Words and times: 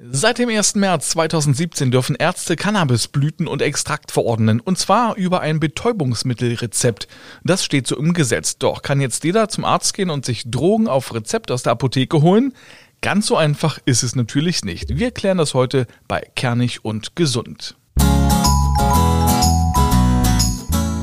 Seit 0.00 0.38
dem 0.38 0.48
1. 0.48 0.76
März 0.76 1.10
2017 1.10 1.90
dürfen 1.90 2.14
Ärzte 2.14 2.54
Cannabisblüten 2.54 3.48
und 3.48 3.62
Extrakt 3.62 4.12
verordnen, 4.12 4.60
und 4.60 4.78
zwar 4.78 5.16
über 5.16 5.40
ein 5.40 5.58
Betäubungsmittelrezept. 5.58 7.08
Das 7.42 7.64
steht 7.64 7.88
so 7.88 7.96
im 7.96 8.12
Gesetz. 8.12 8.58
Doch 8.58 8.82
kann 8.82 9.00
jetzt 9.00 9.24
jeder 9.24 9.48
zum 9.48 9.64
Arzt 9.64 9.94
gehen 9.94 10.10
und 10.10 10.24
sich 10.24 10.48
Drogen 10.48 10.86
auf 10.86 11.12
Rezept 11.12 11.50
aus 11.50 11.64
der 11.64 11.72
Apotheke 11.72 12.22
holen? 12.22 12.52
Ganz 13.00 13.26
so 13.26 13.36
einfach 13.36 13.80
ist 13.86 14.04
es 14.04 14.14
natürlich 14.14 14.64
nicht. 14.64 14.98
Wir 14.98 15.10
klären 15.10 15.38
das 15.38 15.54
heute 15.54 15.88
bei 16.06 16.22
Kernig 16.36 16.84
und 16.84 17.16
Gesund. 17.16 17.74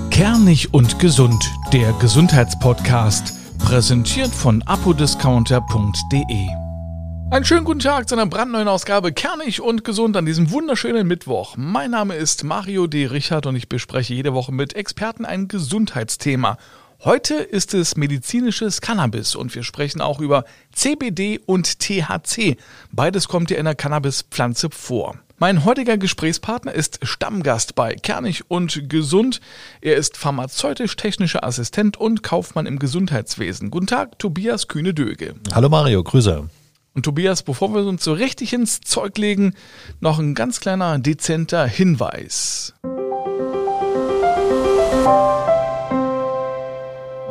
Kernig 0.10 0.74
und 0.74 1.00
Gesund, 1.00 1.44
der 1.74 1.92
Gesundheitspodcast, 2.00 3.34
präsentiert 3.60 4.34
von 4.34 4.62
apodiscounter.de. 4.62 6.65
Einen 7.32 7.44
schönen 7.44 7.66
guten 7.66 7.80
Tag 7.80 8.08
zu 8.08 8.16
einer 8.16 8.28
brandneuen 8.28 8.68
Ausgabe 8.68 9.12
Kernig 9.12 9.60
und 9.60 9.84
Gesund 9.84 10.16
an 10.16 10.28
diesem 10.28 10.52
wunderschönen 10.52 11.08
Mittwoch. 11.08 11.56
Mein 11.58 11.92
Name 11.92 12.16
ist 12.16 12.44
Mario 12.44 12.86
D. 12.86 13.08
Richard 13.08 13.48
und 13.48 13.56
ich 13.56 13.68
bespreche 13.68 14.14
jede 14.14 14.34
Woche 14.36 14.54
mit 14.54 14.76
Experten 14.76 15.26
ein 15.26 15.48
Gesundheitsthema. 15.48 16.58
Heute 17.04 17.34
ist 17.34 17.74
es 17.74 17.98
medizinisches 17.98 18.80
Cannabis 18.80 19.36
und 19.36 19.54
wir 19.56 19.64
sprechen 19.64 20.02
auch 20.02 20.20
über 20.20 20.46
CBD 20.72 21.40
und 21.46 21.80
THC. 21.80 22.58
Beides 22.92 23.28
kommt 23.28 23.50
ja 23.50 23.58
in 23.58 23.66
der 23.66 23.76
Cannabispflanze 23.76 24.70
vor. 24.70 25.16
Mein 25.38 25.66
heutiger 25.66 25.98
Gesprächspartner 25.98 26.74
ist 26.74 27.00
Stammgast 27.02 27.76
bei 27.76 27.96
Kernig 27.96 28.50
und 28.50 28.88
Gesund. 28.88 29.42
Er 29.82 29.98
ist 29.98 30.16
pharmazeutisch-technischer 30.16 31.44
Assistent 31.44 31.98
und 31.98 32.24
Kaufmann 32.24 32.68
im 32.68 32.80
Gesundheitswesen. 32.80 33.72
Guten 33.72 33.88
Tag, 33.88 34.20
Tobias 34.20 34.68
Kühne-Döge. 34.68 35.36
Hallo 35.54 35.70
Mario, 35.70 36.04
Grüße. 36.04 36.48
Und 36.96 37.04
Tobias, 37.04 37.44
bevor 37.44 37.74
wir 37.74 37.86
uns 37.86 38.06
so 38.06 38.14
richtig 38.14 38.54
ins 38.54 38.80
Zeug 38.80 39.18
legen, 39.18 39.54
noch 40.00 40.18
ein 40.18 40.34
ganz 40.34 40.62
kleiner 40.62 40.98
dezenter 40.98 41.68
Hinweis. 41.68 42.74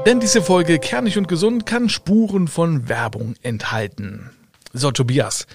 Denn 0.04 0.20
diese 0.20 0.42
Folge 0.42 0.78
Kernig 0.78 1.16
und 1.16 1.28
Gesund 1.28 1.64
kann 1.64 1.88
Spuren 1.88 2.46
von 2.46 2.90
Werbung 2.90 3.36
enthalten. 3.40 4.30
So, 4.74 4.90
Tobias, 4.90 5.46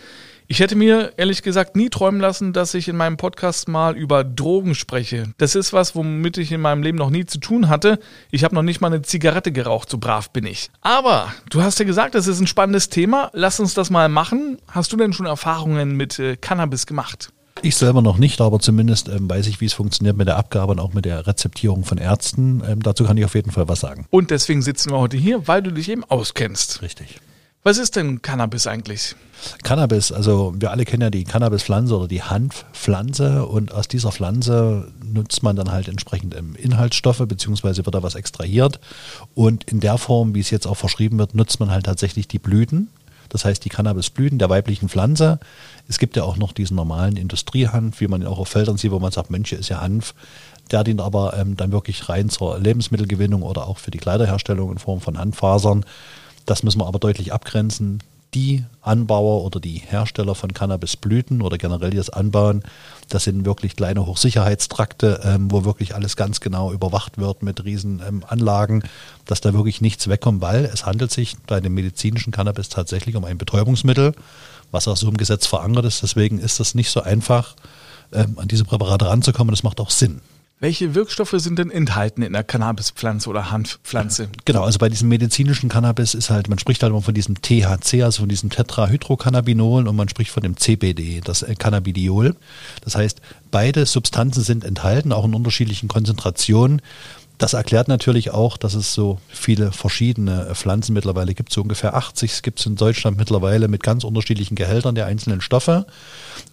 ich 0.52 0.60
hätte 0.62 0.76
mir 0.76 1.14
ehrlich 1.16 1.44
gesagt 1.44 1.76
nie 1.76 1.90
träumen 1.90 2.20
lassen, 2.20 2.54
dass 2.54 2.74
ich 2.74 2.88
in 2.88 2.98
meinem 2.98 3.18
Podcast 3.18 3.68
mal 3.68 3.96
über 3.96 4.24
Drogen 4.24 4.74
spreche. 4.74 5.26
Das 5.38 5.54
ist 5.54 5.74
was, 5.74 5.94
womit 5.94 6.40
ich 6.40 6.52
in 6.52 6.60
meinem 6.60 6.82
Leben 6.82 6.98
noch 6.98 7.12
nie 7.12 7.28
zu 7.28 7.38
tun 7.38 7.70
hatte. 7.70 8.00
Ich 8.32 8.44
habe 8.44 8.56
noch 8.56 8.64
nicht 8.64 8.82
mal 8.82 8.88
eine 8.88 9.04
Zigarette 9.04 9.52
geraucht, 9.52 9.92
so 9.92 10.00
brav 10.00 10.32
bin 10.32 10.48
ich. 10.48 10.72
Aber 10.82 11.32
du 11.52 11.62
hast 11.62 11.78
ja 11.78 11.86
gesagt, 11.86 12.16
das 12.16 12.26
ist 12.26 12.40
ein 12.40 12.48
spannendes 12.48 12.90
Thema. 12.90 13.30
Lass 13.34 13.60
uns 13.60 13.76
das 13.76 13.92
mal 13.92 14.10
machen. 14.10 14.58
Hast 14.68 14.92
du 14.92 14.98
denn 14.98 15.14
schon 15.14 15.28
Erfahrungen 15.28 15.96
mit 15.96 16.18
äh, 16.18 16.36
Cannabis 16.36 16.88
gemacht? 16.88 17.32
Ich 17.62 17.76
selber 17.76 18.02
noch 18.02 18.18
nicht, 18.18 18.42
aber 18.42 18.60
zumindest 18.60 19.08
ähm, 19.08 19.30
weiß 19.30 19.46
ich, 19.46 19.62
wie 19.62 19.66
es 19.66 19.74
funktioniert 19.74 20.18
mit 20.18 20.28
der 20.28 20.38
Abgabe 20.38 20.72
und 20.72 20.80
auch 20.80 20.94
mit 20.94 21.06
der 21.06 21.28
Rezeptierung 21.28 21.84
von 21.84 22.00
Ärzten. 22.00 22.64
Ähm, 22.68 22.82
dazu 22.82 23.04
kann 23.04 23.18
ich 23.18 23.26
auf 23.26 23.36
jeden 23.36 23.52
Fall 23.52 23.68
was 23.68 23.82
sagen. 23.82 24.08
Und 24.10 24.32
deswegen 24.32 24.64
sitzen 24.64 24.90
wir 24.90 24.98
heute 24.98 25.18
hier, 25.18 25.48
weil 25.48 25.62
du 25.62 25.72
dich 25.72 25.90
eben 25.90 26.04
auskennst. 26.06 26.82
Richtig. 26.82 27.20
Was 27.64 27.78
ist 27.78 27.98
denn 27.98 28.22
Cannabis 28.22 28.68
eigentlich? 28.68 29.16
Cannabis, 29.64 30.12
also 30.12 30.54
wir 30.58 30.72
alle 30.72 30.86
kennen 30.86 31.02
ja 31.02 31.10
die 31.10 31.26
Cannabispflanze 31.26 31.98
oder 31.98 32.08
die 32.08 32.24
Hanfpflanze 32.24 33.46
und 33.46 33.74
aus 33.74 33.88
dieser 33.88 34.12
Pflanze 34.12 34.92
nutzt 35.04 35.44
man 35.44 35.56
dann 35.56 35.72
halt 35.72 35.88
entsprechend 35.88 36.34
Inhaltsstoffe, 36.34 37.24
beziehungsweise 37.28 37.86
wird 37.86 37.96
da 37.96 38.04
was 38.04 38.16
extrahiert 38.16 38.80
und 39.36 39.66
in 39.66 39.82
der 39.82 39.98
Form, 39.98 40.36
wie 40.36 40.40
es 40.40 40.50
jetzt 40.52 40.68
auch 40.68 40.78
verschrieben 40.78 41.20
wird, 41.20 41.36
nutzt 41.36 41.60
man 41.60 41.70
halt 41.70 41.86
tatsächlich 41.86 42.28
die 42.28 42.40
Blüten, 42.40 42.90
das 43.30 43.46
heißt 43.46 43.64
die 43.64 43.70
Cannabisblüten 43.70 44.40
der 44.40 44.50
weiblichen 44.50 44.90
Pflanze. 44.90 45.40
Es 45.88 46.00
gibt 46.00 46.16
ja 46.16 46.24
auch 46.24 46.38
noch 46.38 46.52
diesen 46.52 46.76
normalen 46.76 47.16
Industriehanf, 47.16 48.02
wie 48.02 48.08
man 48.08 48.22
ihn 48.22 48.28
auch 48.28 48.40
auf 48.40 48.50
Feldern 48.50 48.78
sieht, 48.78 48.92
wo 48.92 49.00
man 49.00 49.12
sagt, 49.12 49.30
Mensch, 49.30 49.54
ist 49.54 49.70
ja 49.70 49.82
Hanf. 49.82 50.16
Der 50.72 50.84
dient 50.84 51.02
aber 51.02 51.36
ähm, 51.38 51.56
dann 51.56 51.72
wirklich 51.72 52.10
rein 52.10 52.30
zur 52.30 52.60
Lebensmittelgewinnung 52.60 53.44
oder 53.44 53.68
auch 53.68 53.78
für 53.78 53.92
die 53.92 53.98
Kleiderherstellung 53.98 54.72
in 54.72 54.78
Form 54.78 55.00
von 55.02 55.18
Handfasern. 55.18 55.86
Das 56.46 56.64
müssen 56.64 56.80
wir 56.80 56.88
aber 56.88 57.00
deutlich 57.00 57.34
abgrenzen. 57.34 58.02
Die 58.36 58.64
Anbauer 58.82 59.44
oder 59.44 59.60
die 59.60 59.82
Hersteller 59.84 60.36
von 60.36 60.54
Cannabisblüten 60.54 61.42
oder 61.42 61.58
generell 61.58 61.90
die 61.90 61.98
das 61.98 62.12
anbauen, 62.12 62.62
das 63.10 63.24
sind 63.24 63.44
wirklich 63.44 63.76
kleine 63.76 64.06
Hochsicherheitstrakte, 64.06 65.22
ähm, 65.24 65.52
wo 65.52 65.66
wirklich 65.66 65.96
alles 65.96 66.16
ganz 66.16 66.40
genau 66.40 66.72
überwacht 66.72 67.18
wird 67.18 67.42
mit 67.42 67.66
riesen 67.66 68.04
ähm, 68.08 68.24
Anlagen, 68.28 68.84
dass 69.26 69.42
da 69.42 69.54
wirklich 69.54 69.82
nichts 69.82 70.08
wegkommt, 70.08 70.42
weil 70.42 70.66
es 70.66 70.86
handelt 70.86 71.12
sich 71.12 71.38
bei 71.48 71.60
dem 71.60 71.74
medizinischen 71.74 72.32
Cannabis 72.32 72.70
tatsächlich 72.70 73.16
um 73.16 73.26
ein 73.26 73.40
Betäubungsmittel, 73.40 74.14
was 74.70 74.88
auch 74.88 74.98
so 74.98 75.08
im 75.08 75.18
Gesetz 75.18 75.48
verankert 75.48 75.86
ist. 75.86 76.04
Deswegen 76.04 76.38
ist 76.38 76.60
das 76.60 76.76
nicht 76.76 76.92
so 76.92 77.02
einfach, 77.02 77.56
ähm, 78.14 78.38
an 78.38 78.48
diese 78.48 78.64
Präparate 78.64 79.08
ranzukommen. 79.08 79.52
Das 79.52 79.64
macht 79.64 79.80
auch 79.80 79.90
Sinn. 79.90 80.22
Welche 80.62 80.94
Wirkstoffe 80.94 81.36
sind 81.38 81.58
denn 81.58 81.72
enthalten 81.72 82.22
in 82.22 82.34
der 82.34 82.44
Cannabispflanze 82.44 83.30
oder 83.30 83.50
Hanfpflanze? 83.50 84.28
Genau, 84.44 84.64
also 84.64 84.78
bei 84.78 84.90
diesem 84.90 85.08
medizinischen 85.08 85.70
Cannabis 85.70 86.14
ist 86.14 86.30
halt, 86.30 86.50
man 86.50 86.60
spricht 86.60 86.84
halt 86.84 86.90
immer 86.92 87.02
von 87.02 87.14
diesem 87.14 87.42
THC, 87.42 88.04
also 88.04 88.24
von 88.24 88.30
diesem 88.30 88.50
Tetrahydrocannabinol 88.50 89.88
und 89.88 89.96
man 89.96 90.10
spricht 90.10 90.32
von 90.32 90.44
dem 90.44 90.58
CBD, 90.58 91.22
das 91.24 91.46
Cannabidiol. 91.58 92.36
Das 92.84 92.96
heißt, 92.96 93.22
beide 93.52 93.86
Substanzen 93.86 94.44
sind 94.44 94.66
enthalten, 94.66 95.14
auch 95.14 95.24
in 95.24 95.34
unterschiedlichen 95.34 95.88
Konzentrationen. 95.88 96.82
Das 97.40 97.54
erklärt 97.54 97.88
natürlich 97.88 98.32
auch, 98.32 98.58
dass 98.58 98.74
es 98.74 98.94
so 98.94 99.18
viele 99.30 99.72
verschiedene 99.72 100.54
Pflanzen 100.56 100.94
mittlerweile 100.94 101.34
gibt. 101.34 101.54
So 101.54 101.62
ungefähr 101.62 101.96
80 101.96 102.42
gibt 102.42 102.60
es 102.60 102.66
in 102.66 102.76
Deutschland 102.76 103.18
mittlerweile 103.18 103.70
mit 103.70 103.82
ganz 103.82 104.04
unterschiedlichen 104.04 104.56
Gehältern 104.56 104.94
der 104.94 105.06
einzelnen 105.06 105.40
Stoffe. 105.40 105.86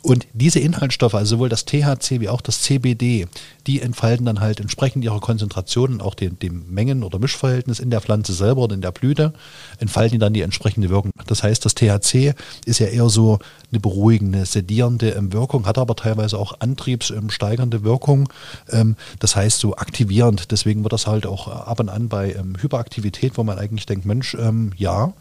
Und 0.02 0.28
diese 0.32 0.60
Inhaltsstoffe, 0.60 1.14
also 1.14 1.36
sowohl 1.36 1.48
das 1.48 1.64
THC 1.64 2.20
wie 2.20 2.28
auch 2.28 2.40
das 2.40 2.62
CBD, 2.62 3.26
die 3.66 3.82
entfalten 3.82 4.24
dann 4.26 4.38
halt 4.38 4.60
entsprechend 4.60 5.02
ihrer 5.02 5.18
Konzentration 5.18 5.94
und 5.94 6.02
auch 6.02 6.14
dem, 6.14 6.38
dem 6.38 6.72
Mengen- 6.72 7.02
oder 7.02 7.18
Mischverhältnis 7.18 7.80
in 7.80 7.90
der 7.90 8.00
Pflanze 8.00 8.32
selber 8.32 8.62
oder 8.62 8.76
in 8.76 8.80
der 8.80 8.92
Blüte, 8.92 9.32
entfalten 9.78 10.12
die 10.12 10.18
dann 10.18 10.34
die 10.34 10.42
entsprechende 10.42 10.88
Wirkung. 10.88 11.10
Das 11.26 11.42
heißt, 11.42 11.64
das 11.64 11.74
THC 11.74 12.34
ist 12.64 12.78
ja 12.78 12.86
eher 12.86 13.08
so 13.08 13.40
eine 13.72 13.80
beruhigende, 13.80 14.46
sedierende 14.46 15.16
Wirkung, 15.32 15.66
hat 15.66 15.78
aber 15.78 15.96
teilweise 15.96 16.38
auch 16.38 16.60
antriebssteigernde 16.60 17.82
Wirkung. 17.82 18.28
Ähm, 18.70 18.94
das 19.18 19.34
heißt, 19.34 19.58
so 19.58 19.76
aktivierend. 19.76 20.52
Deswegen 20.52 20.75
wird 20.82 20.92
das 20.92 21.06
halt 21.06 21.26
auch 21.26 21.48
ab 21.48 21.80
und 21.80 21.88
an 21.88 22.08
bei 22.08 22.32
ähm, 22.32 22.56
Hyperaktivität, 22.60 23.36
wo 23.36 23.44
man 23.44 23.58
eigentlich 23.58 23.86
denkt, 23.86 24.06
Mensch, 24.06 24.34
ähm, 24.34 24.72
ja, 24.76 25.12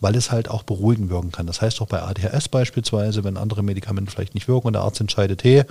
weil 0.00 0.14
es 0.14 0.30
halt 0.30 0.48
auch 0.48 0.62
beruhigend 0.62 1.10
wirken 1.10 1.32
kann. 1.32 1.46
Das 1.46 1.60
heißt 1.60 1.80
auch 1.80 1.88
bei 1.88 2.02
ADHS 2.02 2.48
beispielsweise, 2.48 3.24
wenn 3.24 3.36
andere 3.36 3.62
Medikamente 3.62 4.12
vielleicht 4.12 4.34
nicht 4.34 4.48
wirken 4.48 4.68
und 4.68 4.72
der 4.74 4.82
Arzt 4.82 5.00
entscheidet, 5.00 5.42
hey, 5.44 5.64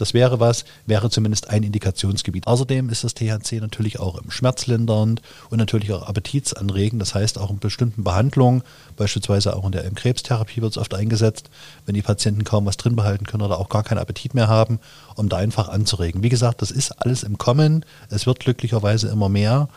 das 0.00 0.14
wäre 0.14 0.40
was, 0.40 0.64
wäre 0.86 1.10
zumindest 1.10 1.50
ein 1.50 1.62
Indikationsgebiet. 1.62 2.46
Außerdem 2.46 2.88
ist 2.88 3.04
das 3.04 3.14
THC 3.14 3.60
natürlich 3.60 3.98
auch 3.98 4.20
schmerzlindernd 4.28 5.20
und 5.50 5.58
natürlich 5.58 5.92
auch 5.92 6.08
appetitsanregend. 6.08 7.02
Das 7.02 7.14
heißt, 7.14 7.38
auch 7.38 7.50
in 7.50 7.58
bestimmten 7.58 8.04
Behandlungen, 8.04 8.62
beispielsweise 8.96 9.56
auch 9.56 9.64
in 9.66 9.72
der 9.72 9.88
Krebstherapie 9.90 10.62
wird 10.62 10.72
es 10.72 10.78
oft 10.78 10.94
eingesetzt, 10.94 11.50
wenn 11.84 11.94
die 11.94 12.02
Patienten 12.02 12.44
kaum 12.44 12.64
was 12.64 12.76
drin 12.76 12.96
behalten 12.96 13.26
können 13.26 13.42
oder 13.42 13.58
auch 13.58 13.68
gar 13.68 13.82
keinen 13.82 13.98
Appetit 13.98 14.34
mehr 14.34 14.48
haben, 14.48 14.78
um 15.16 15.28
da 15.28 15.36
einfach 15.36 15.68
anzuregen. 15.68 16.22
Wie 16.22 16.28
gesagt, 16.28 16.62
das 16.62 16.70
ist 16.70 16.92
alles 16.92 17.24
im 17.24 17.36
Kommen. 17.36 17.84
Es 18.08 18.26
wird 18.26 18.40
glücklicherweise 18.40 19.08
immer 19.08 19.28
mehr. 19.28 19.68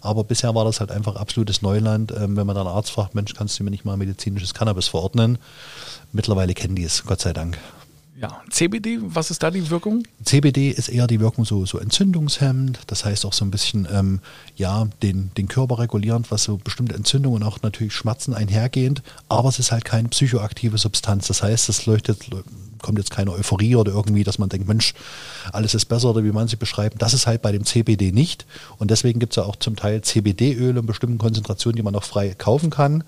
Aber 0.00 0.24
bisher 0.24 0.54
war 0.54 0.64
das 0.64 0.80
halt 0.80 0.92
einfach 0.92 1.16
absolutes 1.16 1.62
Neuland. 1.62 2.12
Ähm, 2.12 2.36
wenn 2.36 2.46
man 2.46 2.54
dann 2.54 2.66
Arzt 2.66 2.90
fragt, 2.90 3.14
Mensch, 3.14 3.34
kannst 3.34 3.58
du 3.58 3.64
mir 3.64 3.70
nicht 3.70 3.84
mal 3.84 3.96
medizinisches 3.96 4.54
Cannabis 4.54 4.88
verordnen? 4.88 5.38
Mittlerweile 6.12 6.54
kennen 6.54 6.76
die 6.76 6.84
es, 6.84 7.04
Gott 7.04 7.20
sei 7.20 7.32
Dank. 7.32 7.58
Ja, 8.20 8.42
CBD, 8.50 8.98
was 9.00 9.30
ist 9.30 9.44
da 9.44 9.50
die 9.50 9.70
Wirkung? 9.70 10.02
CBD 10.24 10.70
ist 10.70 10.88
eher 10.88 11.06
die 11.06 11.20
Wirkung 11.20 11.44
so, 11.44 11.64
so 11.66 11.78
entzündungshemmend, 11.78 12.80
das 12.88 13.04
heißt 13.04 13.24
auch 13.24 13.32
so 13.32 13.44
ein 13.44 13.52
bisschen, 13.52 13.86
ähm, 13.92 14.18
ja, 14.56 14.88
den, 15.04 15.30
den 15.36 15.46
Körper 15.46 15.78
regulierend, 15.78 16.32
was 16.32 16.42
so 16.42 16.56
bestimmte 16.56 16.96
Entzündungen 16.96 17.42
und 17.42 17.48
auch 17.48 17.62
natürlich 17.62 17.94
Schmerzen 17.94 18.34
einhergehend, 18.34 19.02
aber 19.28 19.50
es 19.50 19.60
ist 19.60 19.70
halt 19.70 19.84
keine 19.84 20.08
psychoaktive 20.08 20.78
Substanz, 20.78 21.28
das 21.28 21.44
heißt, 21.44 21.68
es 21.68 21.86
leuchtet, 21.86 22.28
kommt 22.80 22.98
jetzt 22.98 23.10
keine 23.10 23.32
Euphorie 23.32 23.76
oder 23.76 23.92
irgendwie, 23.92 24.24
dass 24.24 24.38
man 24.38 24.48
denkt, 24.48 24.66
Mensch, 24.68 24.94
alles 25.52 25.74
ist 25.74 25.86
besser 25.86 26.10
oder 26.10 26.24
wie 26.24 26.32
man 26.32 26.48
sie 26.48 26.56
beschreibt. 26.56 27.02
Das 27.02 27.12
ist 27.12 27.26
halt 27.26 27.42
bei 27.42 27.52
dem 27.52 27.64
CBD 27.64 28.12
nicht 28.12 28.46
und 28.78 28.90
deswegen 28.90 29.18
gibt 29.18 29.32
es 29.32 29.36
ja 29.36 29.42
auch 29.44 29.56
zum 29.56 29.76
Teil 29.76 30.02
CBD-Öle 30.02 30.80
in 30.80 30.86
bestimmten 30.86 31.18
Konzentrationen, 31.18 31.76
die 31.76 31.82
man 31.82 31.94
auch 31.94 32.04
frei 32.04 32.34
kaufen 32.36 32.70
kann. 32.70 33.04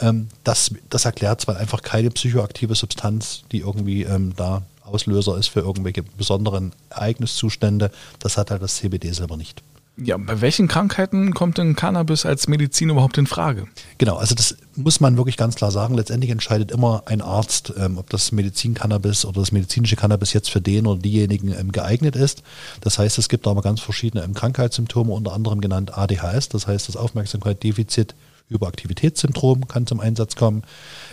Ähm, 0.00 0.28
das, 0.44 0.72
das 0.90 1.04
erklärt 1.04 1.40
zwar 1.40 1.56
einfach 1.56 1.82
keine 1.82 2.10
psychoaktive 2.10 2.74
Substanz, 2.74 3.44
die 3.52 3.60
irgendwie 3.60 4.02
ähm, 4.02 4.32
da 4.36 4.51
Auslöser 4.84 5.38
ist 5.38 5.48
für 5.48 5.60
irgendwelche 5.60 6.02
besonderen 6.02 6.72
Ereigniszustände. 6.90 7.90
Das 8.18 8.36
hat 8.36 8.50
halt 8.50 8.62
das 8.62 8.76
CBD 8.76 9.12
selber 9.12 9.36
nicht. 9.36 9.62
Ja, 9.98 10.16
bei 10.16 10.40
welchen 10.40 10.68
Krankheiten 10.68 11.34
kommt 11.34 11.58
denn 11.58 11.76
Cannabis 11.76 12.24
als 12.24 12.48
Medizin 12.48 12.88
überhaupt 12.88 13.18
in 13.18 13.26
Frage? 13.26 13.66
Genau, 13.98 14.16
also 14.16 14.34
das 14.34 14.56
muss 14.74 15.00
man 15.00 15.18
wirklich 15.18 15.36
ganz 15.36 15.54
klar 15.54 15.70
sagen. 15.70 15.94
Letztendlich 15.94 16.30
entscheidet 16.30 16.70
immer 16.70 17.02
ein 17.04 17.20
Arzt, 17.20 17.74
ähm, 17.76 17.98
ob 17.98 18.08
das 18.08 18.32
Medizin-Cannabis 18.32 19.26
oder 19.26 19.40
das 19.40 19.52
medizinische 19.52 19.96
Cannabis 19.96 20.32
jetzt 20.32 20.48
für 20.48 20.62
den 20.62 20.86
oder 20.86 21.00
diejenigen 21.00 21.52
ähm, 21.52 21.72
geeignet 21.72 22.16
ist. 22.16 22.42
Das 22.80 22.98
heißt, 22.98 23.18
es 23.18 23.28
gibt 23.28 23.46
aber 23.46 23.60
ganz 23.60 23.80
verschiedene 23.80 24.24
ähm, 24.24 24.32
Krankheitssymptome, 24.32 25.12
unter 25.12 25.34
anderem 25.34 25.60
genannt 25.60 25.96
ADHS, 25.96 26.48
das 26.48 26.66
heißt 26.66 26.88
das 26.88 26.96
Aufmerksamkeit, 26.96 27.62
Defizit, 27.62 28.14
Hyperaktivitätssyndrom 28.48 29.68
kann 29.68 29.86
zum 29.86 30.00
Einsatz 30.00 30.36
kommen. 30.36 30.62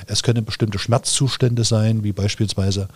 Es 0.08 0.24
können 0.24 0.46
bestimmte 0.46 0.80
Schmerzzustände 0.80 1.64
sein, 1.64 2.04
wie 2.04 2.12
beispielsweise 2.12 2.88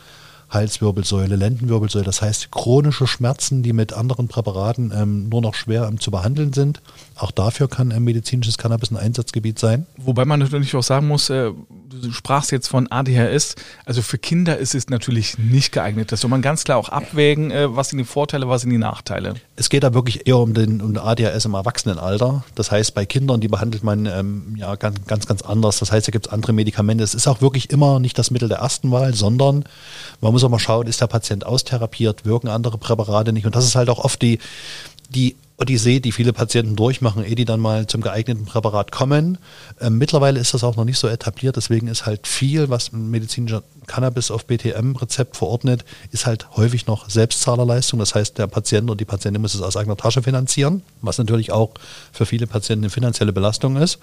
Halswirbelsäule, 0.53 1.35
Lendenwirbelsäule. 1.35 2.05
Das 2.05 2.21
heißt 2.21 2.51
chronische 2.51 3.07
Schmerzen, 3.07 3.63
die 3.63 3.73
mit 3.73 3.93
anderen 3.93 4.27
Präparaten 4.27 4.93
ähm, 4.95 5.29
nur 5.29 5.41
noch 5.41 5.55
schwer 5.55 5.87
ähm, 5.87 5.99
zu 5.99 6.11
behandeln 6.11 6.53
sind. 6.53 6.81
Auch 7.15 7.31
dafür 7.31 7.67
kann 7.67 7.91
ähm, 7.91 8.03
medizinisches 8.03 8.57
Cannabis 8.57 8.91
ein 8.91 8.97
Einsatzgebiet 8.97 9.59
sein. 9.59 9.85
Wobei 9.97 10.25
man 10.25 10.39
natürlich 10.39 10.75
auch 10.75 10.83
sagen 10.83 11.07
muss, 11.07 11.29
äh, 11.29 11.51
du 12.01 12.11
sprachst 12.11 12.51
jetzt 12.51 12.67
von 12.67 12.91
ADHS, 12.91 13.55
also 13.85 14.01
für 14.01 14.17
Kinder 14.17 14.57
ist 14.57 14.75
es 14.75 14.89
natürlich 14.89 15.37
nicht 15.37 15.71
geeignet. 15.71 16.11
Das 16.11 16.21
soll 16.21 16.29
man 16.29 16.41
ganz 16.41 16.63
klar 16.63 16.77
auch 16.77 16.89
abwägen, 16.89 17.51
äh, 17.51 17.75
was 17.75 17.89
sind 17.89 17.99
die 17.99 18.05
Vorteile, 18.05 18.47
was 18.49 18.61
sind 18.61 18.71
die 18.71 18.77
Nachteile. 18.77 19.35
Es 19.55 19.69
geht 19.69 19.83
da 19.83 19.93
wirklich 19.93 20.27
eher 20.27 20.37
um 20.37 20.53
den, 20.53 20.81
um 20.81 20.97
ADHS 20.97 21.45
im 21.45 21.53
Erwachsenenalter. 21.53 22.43
Das 22.55 22.71
heißt, 22.71 22.93
bei 22.93 23.05
Kindern, 23.05 23.41
die 23.41 23.47
behandelt 23.47 23.83
man 23.83 24.05
ähm, 24.05 24.55
ja 24.57 24.75
ganz, 24.75 25.05
ganz, 25.05 25.27
ganz 25.27 25.41
anders. 25.41 25.79
Das 25.79 25.91
heißt, 25.91 26.07
da 26.07 26.11
gibt 26.11 26.27
es 26.27 26.33
andere 26.33 26.53
Medikamente. 26.53 27.03
Es 27.03 27.13
ist 27.13 27.27
auch 27.27 27.41
wirklich 27.41 27.69
immer 27.69 27.99
nicht 27.99 28.17
das 28.17 28.31
Mittel 28.31 28.49
der 28.49 28.59
ersten 28.59 28.91
Wahl, 28.91 29.13
sondern 29.13 29.65
man 30.21 30.31
muss 30.31 30.43
auch 30.43 30.49
mal 30.49 30.59
schauen, 30.59 30.87
ist 30.87 31.01
der 31.01 31.07
Patient 31.07 31.45
austherapiert, 31.45 32.25
wirken 32.25 32.47
andere 32.47 32.77
Präparate 32.77 33.33
nicht. 33.33 33.45
Und 33.45 33.55
das 33.55 33.65
ist 33.65 33.75
halt 33.75 33.89
auch 33.89 33.99
oft 33.99 34.21
die, 34.21 34.39
die 35.09 35.35
Odyssee, 35.63 36.01
die 36.01 36.11
viele 36.11 36.33
Patienten 36.33 36.75
durchmachen, 36.75 37.23
ehe 37.23 37.35
die 37.35 37.45
dann 37.45 37.61
mal 37.61 37.87
zum 37.87 38.01
geeigneten 38.01 38.45
Präparat 38.45 38.91
kommen. 38.91 39.37
Ähm, 39.79 39.97
mittlerweile 39.97 40.39
ist 40.39 40.53
das 40.53 40.63
auch 40.65 40.75
noch 40.75 40.83
nicht 40.83 40.99
so 40.99 41.07
etabliert, 41.07 41.55
deswegen 41.55 41.87
ist 41.87 42.05
halt 42.05 42.27
viel, 42.27 42.69
was 42.69 42.91
medizinischer 42.91 43.63
Cannabis 43.87 44.29
auf 44.29 44.45
BTM-Rezept 44.45 45.37
verordnet, 45.37 45.85
ist 46.11 46.25
halt 46.25 46.55
häufig 46.57 46.85
noch 46.85 47.09
Selbstzahlerleistung. 47.09 47.99
Das 47.99 48.13
heißt, 48.13 48.37
der 48.37 48.47
Patient 48.47 48.89
und 48.89 48.99
die 48.99 49.05
Patientin 49.05 49.41
muss 49.41 49.55
es 49.55 49.61
aus 49.61 49.77
eigener 49.77 49.95
Tasche 49.95 50.21
finanzieren, 50.21 50.83
was 51.01 51.17
natürlich 51.17 51.51
auch 51.51 51.71
für 52.11 52.25
viele 52.25 52.45
Patienten 52.45 52.83
eine 52.83 52.89
finanzielle 52.89 53.31
Belastung 53.31 53.77
ist. 53.77 53.99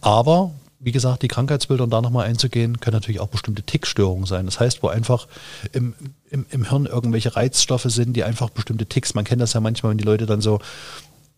Aber 0.00 0.52
wie 0.84 0.92
gesagt, 0.92 1.22
die 1.22 1.28
Krankheitsbilder, 1.28 1.84
um 1.84 1.90
da 1.90 2.02
nochmal 2.02 2.26
einzugehen, 2.26 2.78
können 2.78 2.94
natürlich 2.94 3.20
auch 3.20 3.28
bestimmte 3.28 3.62
Tickstörungen 3.62 4.26
sein. 4.26 4.44
Das 4.44 4.60
heißt, 4.60 4.82
wo 4.82 4.88
einfach 4.88 5.26
im, 5.72 5.94
im, 6.30 6.46
im 6.50 6.68
Hirn 6.68 6.86
irgendwelche 6.86 7.34
Reizstoffe 7.34 7.86
sind, 7.86 8.14
die 8.14 8.24
einfach 8.24 8.50
bestimmte 8.50 8.86
Ticks, 8.86 9.14
man 9.14 9.24
kennt 9.24 9.40
das 9.40 9.54
ja 9.54 9.60
manchmal, 9.60 9.90
wenn 9.90 9.98
die 9.98 10.04
Leute 10.04 10.26
dann 10.26 10.40
so 10.40 10.60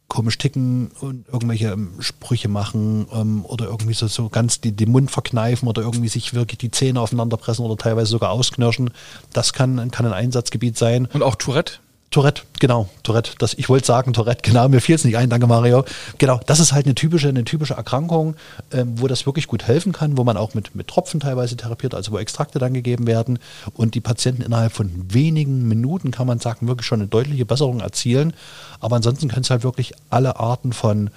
komisch 0.08 0.38
ticken 0.38 0.90
und 1.00 1.26
irgendwelche 1.28 1.68
ähm, 1.68 1.94
Sprüche 2.00 2.48
machen 2.48 3.06
ähm, 3.12 3.44
oder 3.44 3.66
irgendwie 3.66 3.94
so, 3.94 4.06
so 4.06 4.28
ganz 4.28 4.60
die, 4.60 4.72
den 4.72 4.90
Mund 4.90 5.10
verkneifen 5.10 5.68
oder 5.68 5.82
irgendwie 5.82 6.08
sich 6.08 6.34
wirklich 6.34 6.58
die 6.58 6.70
Zähne 6.70 7.00
aufeinander 7.00 7.36
pressen 7.36 7.64
oder 7.64 7.76
teilweise 7.76 8.10
sogar 8.10 8.30
ausknirschen. 8.30 8.90
Das 9.32 9.52
kann, 9.52 9.90
kann 9.90 10.06
ein 10.06 10.12
Einsatzgebiet 10.12 10.78
sein. 10.78 11.06
Und 11.12 11.22
auch 11.22 11.34
Tourette? 11.34 11.80
Tourette, 12.16 12.44
genau, 12.60 12.88
Tourette. 13.02 13.32
Das, 13.38 13.52
ich 13.52 13.68
wollte 13.68 13.86
sagen 13.86 14.14
Tourette, 14.14 14.40
genau, 14.40 14.66
mir 14.70 14.80
fiel 14.80 14.94
es 14.94 15.04
nicht 15.04 15.18
ein, 15.18 15.28
danke 15.28 15.46
Mario. 15.46 15.84
Genau, 16.16 16.40
das 16.46 16.60
ist 16.60 16.72
halt 16.72 16.86
eine 16.86 16.94
typische, 16.94 17.28
eine 17.28 17.44
typische 17.44 17.74
Erkrankung, 17.74 18.36
ähm, 18.72 18.94
wo 18.96 19.06
das 19.06 19.26
wirklich 19.26 19.48
gut 19.48 19.64
helfen 19.64 19.92
kann, 19.92 20.16
wo 20.16 20.24
man 20.24 20.38
auch 20.38 20.54
mit, 20.54 20.74
mit 20.74 20.88
Tropfen 20.88 21.20
teilweise 21.20 21.58
therapiert, 21.58 21.94
also 21.94 22.12
wo 22.12 22.18
Extrakte 22.18 22.58
dann 22.58 22.72
gegeben 22.72 23.06
werden 23.06 23.38
und 23.74 23.94
die 23.94 24.00
Patienten 24.00 24.40
innerhalb 24.40 24.72
von 24.72 24.90
wenigen 25.12 25.68
Minuten, 25.68 26.10
kann 26.10 26.26
man 26.26 26.38
sagen, 26.38 26.68
wirklich 26.68 26.86
schon 26.86 27.00
eine 27.00 27.08
deutliche 27.08 27.44
Besserung 27.44 27.80
erzielen. 27.80 28.32
Aber 28.80 28.96
ansonsten 28.96 29.28
können 29.28 29.42
es 29.42 29.50
halt 29.50 29.62
wirklich 29.62 29.92
alle 30.08 30.40
Arten 30.40 30.72
von 30.72 31.10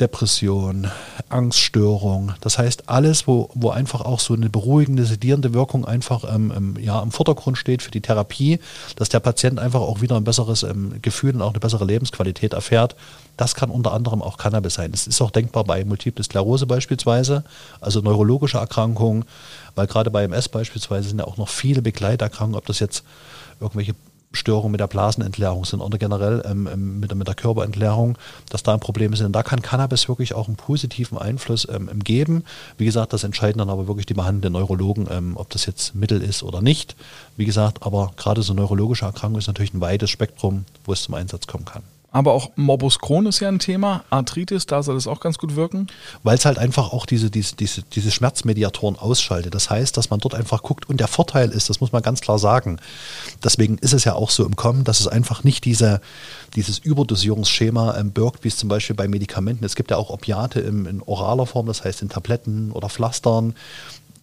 Depression, 0.00 0.90
Angststörung. 1.28 2.32
Das 2.40 2.58
heißt, 2.58 2.88
alles, 2.88 3.26
wo, 3.26 3.50
wo 3.54 3.70
einfach 3.70 4.00
auch 4.00 4.20
so 4.20 4.34
eine 4.34 4.48
beruhigende, 4.48 5.04
sedierende 5.04 5.52
Wirkung 5.52 5.84
einfach 5.84 6.24
ähm, 6.34 6.52
ähm, 6.56 6.76
ja, 6.80 7.00
im 7.02 7.10
Vordergrund 7.10 7.58
steht 7.58 7.82
für 7.82 7.90
die 7.90 8.00
Therapie, 8.00 8.58
dass 8.96 9.10
der 9.10 9.20
Patient 9.20 9.58
einfach 9.58 9.80
auch 9.80 10.00
wieder 10.00 10.16
ein 10.16 10.24
besseres 10.24 10.62
ähm, 10.62 11.00
Gefühl 11.02 11.34
und 11.34 11.42
auch 11.42 11.50
eine 11.50 11.60
bessere 11.60 11.84
Lebensqualität 11.84 12.54
erfährt. 12.54 12.96
Das 13.36 13.54
kann 13.54 13.70
unter 13.70 13.92
anderem 13.92 14.22
auch 14.22 14.38
Cannabis 14.38 14.74
sein. 14.74 14.92
Es 14.94 15.06
ist 15.06 15.20
auch 15.20 15.30
denkbar 15.30 15.64
bei 15.64 15.84
Multiple 15.84 16.24
Sklerose 16.24 16.66
beispielsweise, 16.66 17.44
also 17.80 18.00
neurologische 18.00 18.58
Erkrankungen, 18.58 19.24
weil 19.74 19.86
gerade 19.86 20.10
bei 20.10 20.24
MS 20.24 20.48
beispielsweise 20.48 21.08
sind 21.08 21.18
ja 21.18 21.26
auch 21.26 21.36
noch 21.36 21.48
viele 21.48 21.82
Begleiterkrankungen, 21.82 22.58
ob 22.58 22.66
das 22.66 22.80
jetzt 22.80 23.04
irgendwelche 23.60 23.94
Störungen 24.32 24.72
mit 24.72 24.80
der 24.80 24.86
Blasenentleerung 24.86 25.64
sind 25.64 25.80
oder 25.80 25.98
generell 25.98 26.42
ähm, 26.46 26.68
ähm, 26.72 27.00
mit, 27.00 27.14
mit, 27.14 27.28
der 27.28 27.34
Körperentleerung, 27.34 28.16
dass 28.50 28.62
da 28.62 28.76
Probleme 28.78 29.16
sind. 29.16 29.26
Und 29.26 29.32
da 29.32 29.42
kann 29.42 29.62
Cannabis 29.62 30.08
wirklich 30.08 30.34
auch 30.34 30.48
einen 30.48 30.56
positiven 30.56 31.18
Einfluss 31.18 31.68
ähm, 31.70 31.88
geben. 32.02 32.44
Wie 32.78 32.84
gesagt, 32.84 33.12
das 33.12 33.24
entscheiden 33.24 33.58
dann 33.58 33.70
aber 33.70 33.86
wirklich 33.86 34.06
die 34.06 34.14
behandelnden 34.14 34.52
Neurologen, 34.52 35.06
ähm, 35.10 35.36
ob 35.36 35.50
das 35.50 35.66
jetzt 35.66 35.94
Mittel 35.94 36.22
ist 36.22 36.42
oder 36.42 36.60
nicht. 36.60 36.96
Wie 37.36 37.44
gesagt, 37.44 37.82
aber 37.82 38.12
gerade 38.16 38.42
so 38.42 38.54
neurologische 38.54 39.04
Erkrankung 39.04 39.38
ist 39.38 39.46
natürlich 39.46 39.74
ein 39.74 39.80
weites 39.80 40.10
Spektrum, 40.10 40.64
wo 40.84 40.92
es 40.92 41.02
zum 41.02 41.14
Einsatz 41.14 41.46
kommen 41.46 41.64
kann. 41.64 41.82
Aber 42.12 42.34
auch 42.34 42.50
Morbus 42.56 42.98
Crohn 42.98 43.24
ist 43.24 43.40
ja 43.40 43.48
ein 43.48 43.58
Thema, 43.58 44.04
Arthritis, 44.10 44.66
da 44.66 44.82
soll 44.82 44.96
es 44.96 45.06
auch 45.06 45.20
ganz 45.20 45.38
gut 45.38 45.56
wirken. 45.56 45.86
Weil 46.22 46.36
es 46.36 46.44
halt 46.44 46.58
einfach 46.58 46.92
auch 46.92 47.06
diese, 47.06 47.30
diese, 47.30 47.56
diese, 47.56 47.82
diese 47.82 48.10
Schmerzmediatoren 48.10 48.98
ausschaltet. 48.98 49.54
Das 49.54 49.70
heißt, 49.70 49.96
dass 49.96 50.10
man 50.10 50.20
dort 50.20 50.34
einfach 50.34 50.62
guckt 50.62 50.88
und 50.88 51.00
der 51.00 51.08
Vorteil 51.08 51.50
ist, 51.50 51.70
das 51.70 51.80
muss 51.80 51.92
man 51.92 52.02
ganz 52.02 52.20
klar 52.20 52.38
sagen, 52.38 52.78
deswegen 53.42 53.78
ist 53.78 53.94
es 53.94 54.04
ja 54.04 54.14
auch 54.14 54.28
so 54.28 54.44
im 54.44 54.56
Kommen, 54.56 54.84
dass 54.84 55.00
es 55.00 55.08
einfach 55.08 55.42
nicht 55.42 55.64
diese, 55.64 56.02
dieses 56.54 56.78
Überdosierungsschema 56.78 57.96
ähm, 57.96 58.12
birgt, 58.12 58.44
wie 58.44 58.48
es 58.48 58.58
zum 58.58 58.68
Beispiel 58.68 58.94
bei 58.94 59.08
Medikamenten. 59.08 59.64
Es 59.64 59.74
gibt 59.74 59.90
ja 59.90 59.96
auch 59.96 60.10
Opiate 60.10 60.60
im, 60.60 60.86
in 60.86 61.02
oraler 61.02 61.46
Form, 61.46 61.66
das 61.66 61.82
heißt 61.82 62.02
in 62.02 62.10
Tabletten 62.10 62.72
oder 62.72 62.90
Pflastern 62.90 63.54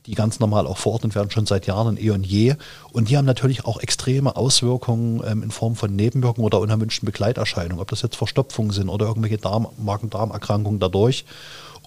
die 0.09 0.15
ganz 0.15 0.39
normal 0.39 0.65
auch 0.65 0.77
verordnet 0.77 1.13
werden, 1.13 1.29
schon 1.29 1.45
seit 1.45 1.67
Jahren 1.67 1.95
eh 1.97 2.09
und 2.09 2.25
je. 2.25 2.55
Und 2.91 3.09
die 3.09 3.17
haben 3.17 3.25
natürlich 3.25 3.65
auch 3.65 3.79
extreme 3.79 4.35
Auswirkungen 4.35 5.21
ähm, 5.25 5.43
in 5.43 5.51
Form 5.51 5.75
von 5.75 5.95
Nebenwirkungen 5.95 6.45
oder 6.45 6.59
unerwünschten 6.59 7.05
Begleiterscheinungen, 7.05 7.79
ob 7.79 7.89
das 7.89 8.01
jetzt 8.01 8.15
Verstopfungen 8.15 8.71
sind 8.71 8.89
oder 8.89 9.05
irgendwelche 9.05 9.37
Darm, 9.37 9.67
Magen-Darm-Erkrankungen 9.77 10.79
dadurch. 10.79 11.25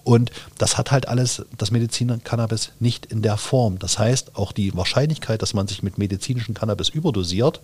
Und 0.05 0.31
das 0.57 0.77
hat 0.77 0.91
halt 0.91 1.07
alles 1.07 1.45
das 1.57 1.71
Medizin-Cannabis 1.71 2.71
nicht 2.79 3.05
in 3.05 3.21
der 3.21 3.37
Form. 3.37 3.79
Das 3.79 3.99
heißt, 3.99 4.35
auch 4.35 4.51
die 4.51 4.75
Wahrscheinlichkeit, 4.75 5.41
dass 5.41 5.53
man 5.53 5.67
sich 5.67 5.81
mit 5.83 5.97
medizinischem 5.97 6.53
Cannabis 6.53 6.89
überdosiert, 6.89 7.61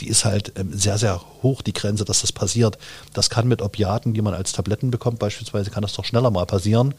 die 0.00 0.08
ist 0.08 0.24
halt 0.24 0.52
ähm, 0.56 0.72
sehr, 0.72 0.98
sehr 0.98 1.20
hoch, 1.42 1.62
die 1.62 1.72
Grenze, 1.72 2.04
dass 2.04 2.20
das 2.20 2.32
passiert. 2.32 2.78
Das 3.12 3.30
kann 3.30 3.48
mit 3.48 3.62
Opiaten, 3.62 4.12
die 4.12 4.22
man 4.22 4.34
als 4.34 4.52
Tabletten 4.52 4.90
bekommt, 4.90 5.20
beispielsweise, 5.20 5.70
kann 5.70 5.82
das 5.82 5.92
doch 5.92 6.04
schneller 6.04 6.30
mal 6.30 6.46
passieren 6.46 6.94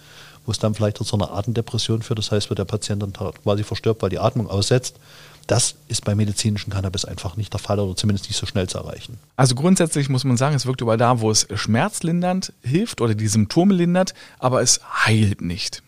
wo 0.46 0.52
es 0.52 0.60
dann 0.60 0.74
vielleicht 0.74 0.98
zu 0.98 1.16
einer 1.16 1.32
Atemdepression 1.32 2.02
führt. 2.02 2.20
Das 2.20 2.32
heißt, 2.32 2.50
wo 2.50 2.56
der 2.56 2.66
Patient 2.66 3.02
dann 3.02 3.14
quasi 3.14 3.64
verstirbt, 3.64 4.02
weil 4.02 4.10
die 4.10 4.20
Atmung 4.20 4.50
aussetzt. 4.50 4.96
Das 5.48 5.76
ist 5.88 6.06
bei 6.06 6.16
medizinischem 6.16 6.72
Cannabis 6.72 7.04
einfach 7.04 7.36
nicht 7.36 7.52
der 7.52 7.60
Fall 7.60 7.80
oder 7.80 7.96
zumindest 7.96 8.30
nicht 8.30 8.38
so 8.38 8.46
schnell 8.46 8.70
zu 8.70 8.78
erreichen. 8.78 9.18
Also 9.36 9.56
grundsätzlich 9.56 10.08
muss 10.08 10.24
man 10.24 10.38
sagen, 10.38 10.56
es 10.56 10.66
wirkt 10.66 10.82
überall 10.82 10.98
da, 10.98 11.20
wo 11.20 11.32
es 11.32 11.48
schmerzlindernd 11.54 12.54
hilft 12.62 13.02
oder 13.02 13.16
die 13.16 13.28
Symptome 13.28 13.74
lindert, 13.74 14.14
aber 14.40 14.62
es 14.62 14.80
heilt 15.06 15.42
nicht. 15.42 15.84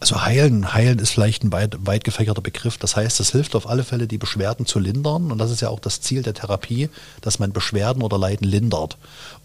Also 0.00 0.22
heilen, 0.22 0.72
heilen 0.72 0.98
ist 0.98 1.10
vielleicht 1.10 1.42
ein 1.42 1.52
weit, 1.52 1.76
weit 1.80 2.04
gefächerter 2.04 2.40
Begriff. 2.40 2.78
Das 2.78 2.96
heißt, 2.96 3.20
es 3.20 3.32
hilft 3.32 3.54
auf 3.54 3.68
alle 3.68 3.84
Fälle, 3.84 4.06
die 4.06 4.18
Beschwerden 4.18 4.66
zu 4.66 4.78
lindern. 4.78 5.32
Und 5.32 5.38
das 5.38 5.50
ist 5.50 5.60
ja 5.60 5.68
auch 5.68 5.80
das 5.80 6.00
Ziel 6.00 6.22
der 6.22 6.34
Therapie, 6.34 6.88
dass 7.20 7.38
man 7.38 7.52
Beschwerden 7.52 8.02
oder 8.02 8.18
Leiden 8.18 8.46
lindert. 8.46 8.96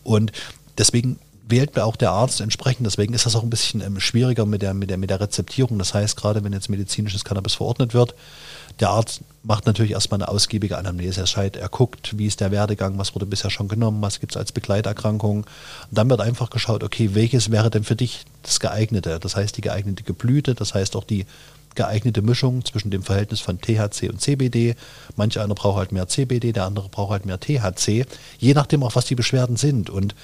Und 0.04 0.32
deswegen 0.78 1.20
wählt 1.48 1.78
auch 1.78 1.96
der 1.96 2.12
Arzt 2.12 2.42
entsprechend. 2.42 2.86
Deswegen 2.86 3.14
ist 3.14 3.26
das 3.26 3.36
auch 3.36 3.44
ein 3.44 3.50
bisschen 3.50 3.82
ähm, 3.82 4.00
schwieriger 4.00 4.46
mit 4.46 4.62
der, 4.62 4.74
mit, 4.74 4.90
der, 4.90 4.98
mit 4.98 5.10
der 5.10 5.20
Rezeptierung. 5.20 5.78
Das 5.78 5.94
heißt, 5.94 6.16
gerade 6.16 6.44
wenn 6.44 6.54
jetzt 6.54 6.70
medizinisches 6.70 7.26
Cannabis 7.26 7.56
verordnet 7.56 7.94
wird, 7.94 8.16
der 8.80 8.90
Arzt 8.90 9.22
macht 9.44 9.66
natürlich 9.66 9.92
erstmal 9.92 10.22
eine 10.22 10.30
ausgiebige 10.30 10.78
Anamnese. 10.78 11.22
Er, 11.22 11.28
scheint, 11.28 11.58
er 11.58 11.70
guckt, 11.70 12.18
wie 12.18 12.26
ist 12.26 12.40
der 12.40 12.52
Werdegang, 12.52 12.98
was 12.98 13.14
wurde 13.14 13.26
bisher 13.26 13.52
schon 13.52 13.68
genommen, 13.68 14.02
was 14.02 14.20
gibt 14.20 14.34
es 14.34 14.38
als 14.38 14.52
Begleiterkrankung. 14.52 15.38
Und 15.44 15.48
dann 15.92 16.10
wird 16.10 16.22
einfach 16.22 16.50
geschaut, 16.50 16.84
okay, 16.84 17.12
welches 17.14 17.52
wäre 17.52 17.70
denn 17.70 17.84
für 17.84 17.96
dich 17.96 18.26
das 18.42 18.60
geeignete? 18.60 19.20
Das 19.20 19.36
heißt, 19.36 19.58
die 19.58 19.62
geeignete 19.62 20.04
Geblüte, 20.04 20.56
das 20.56 20.74
heißt 20.74 20.96
auch 20.96 21.04
die 21.04 21.26
geeignete 21.76 22.22
Mischung 22.22 22.64
zwischen 22.64 22.92
dem 22.92 23.04
Verhältnis 23.04 23.42
von 23.42 23.60
THC 23.60 24.10
und 24.10 24.22
CBD. 24.22 24.76
Manch 25.16 25.40
einer 25.40 25.56
braucht 25.56 25.78
halt 25.78 25.92
mehr 25.92 26.08
CBD, 26.08 26.52
der 26.54 26.66
andere 26.66 26.90
braucht 26.90 27.12
halt 27.12 27.26
mehr 27.26 27.40
THC, 27.40 28.06
je 28.38 28.54
nachdem 28.54 28.84
auch, 28.84 28.96
was 28.96 29.06
die 29.06 29.16
Beschwerden 29.16 29.58
sind. 29.58 29.90
Und 29.90 30.16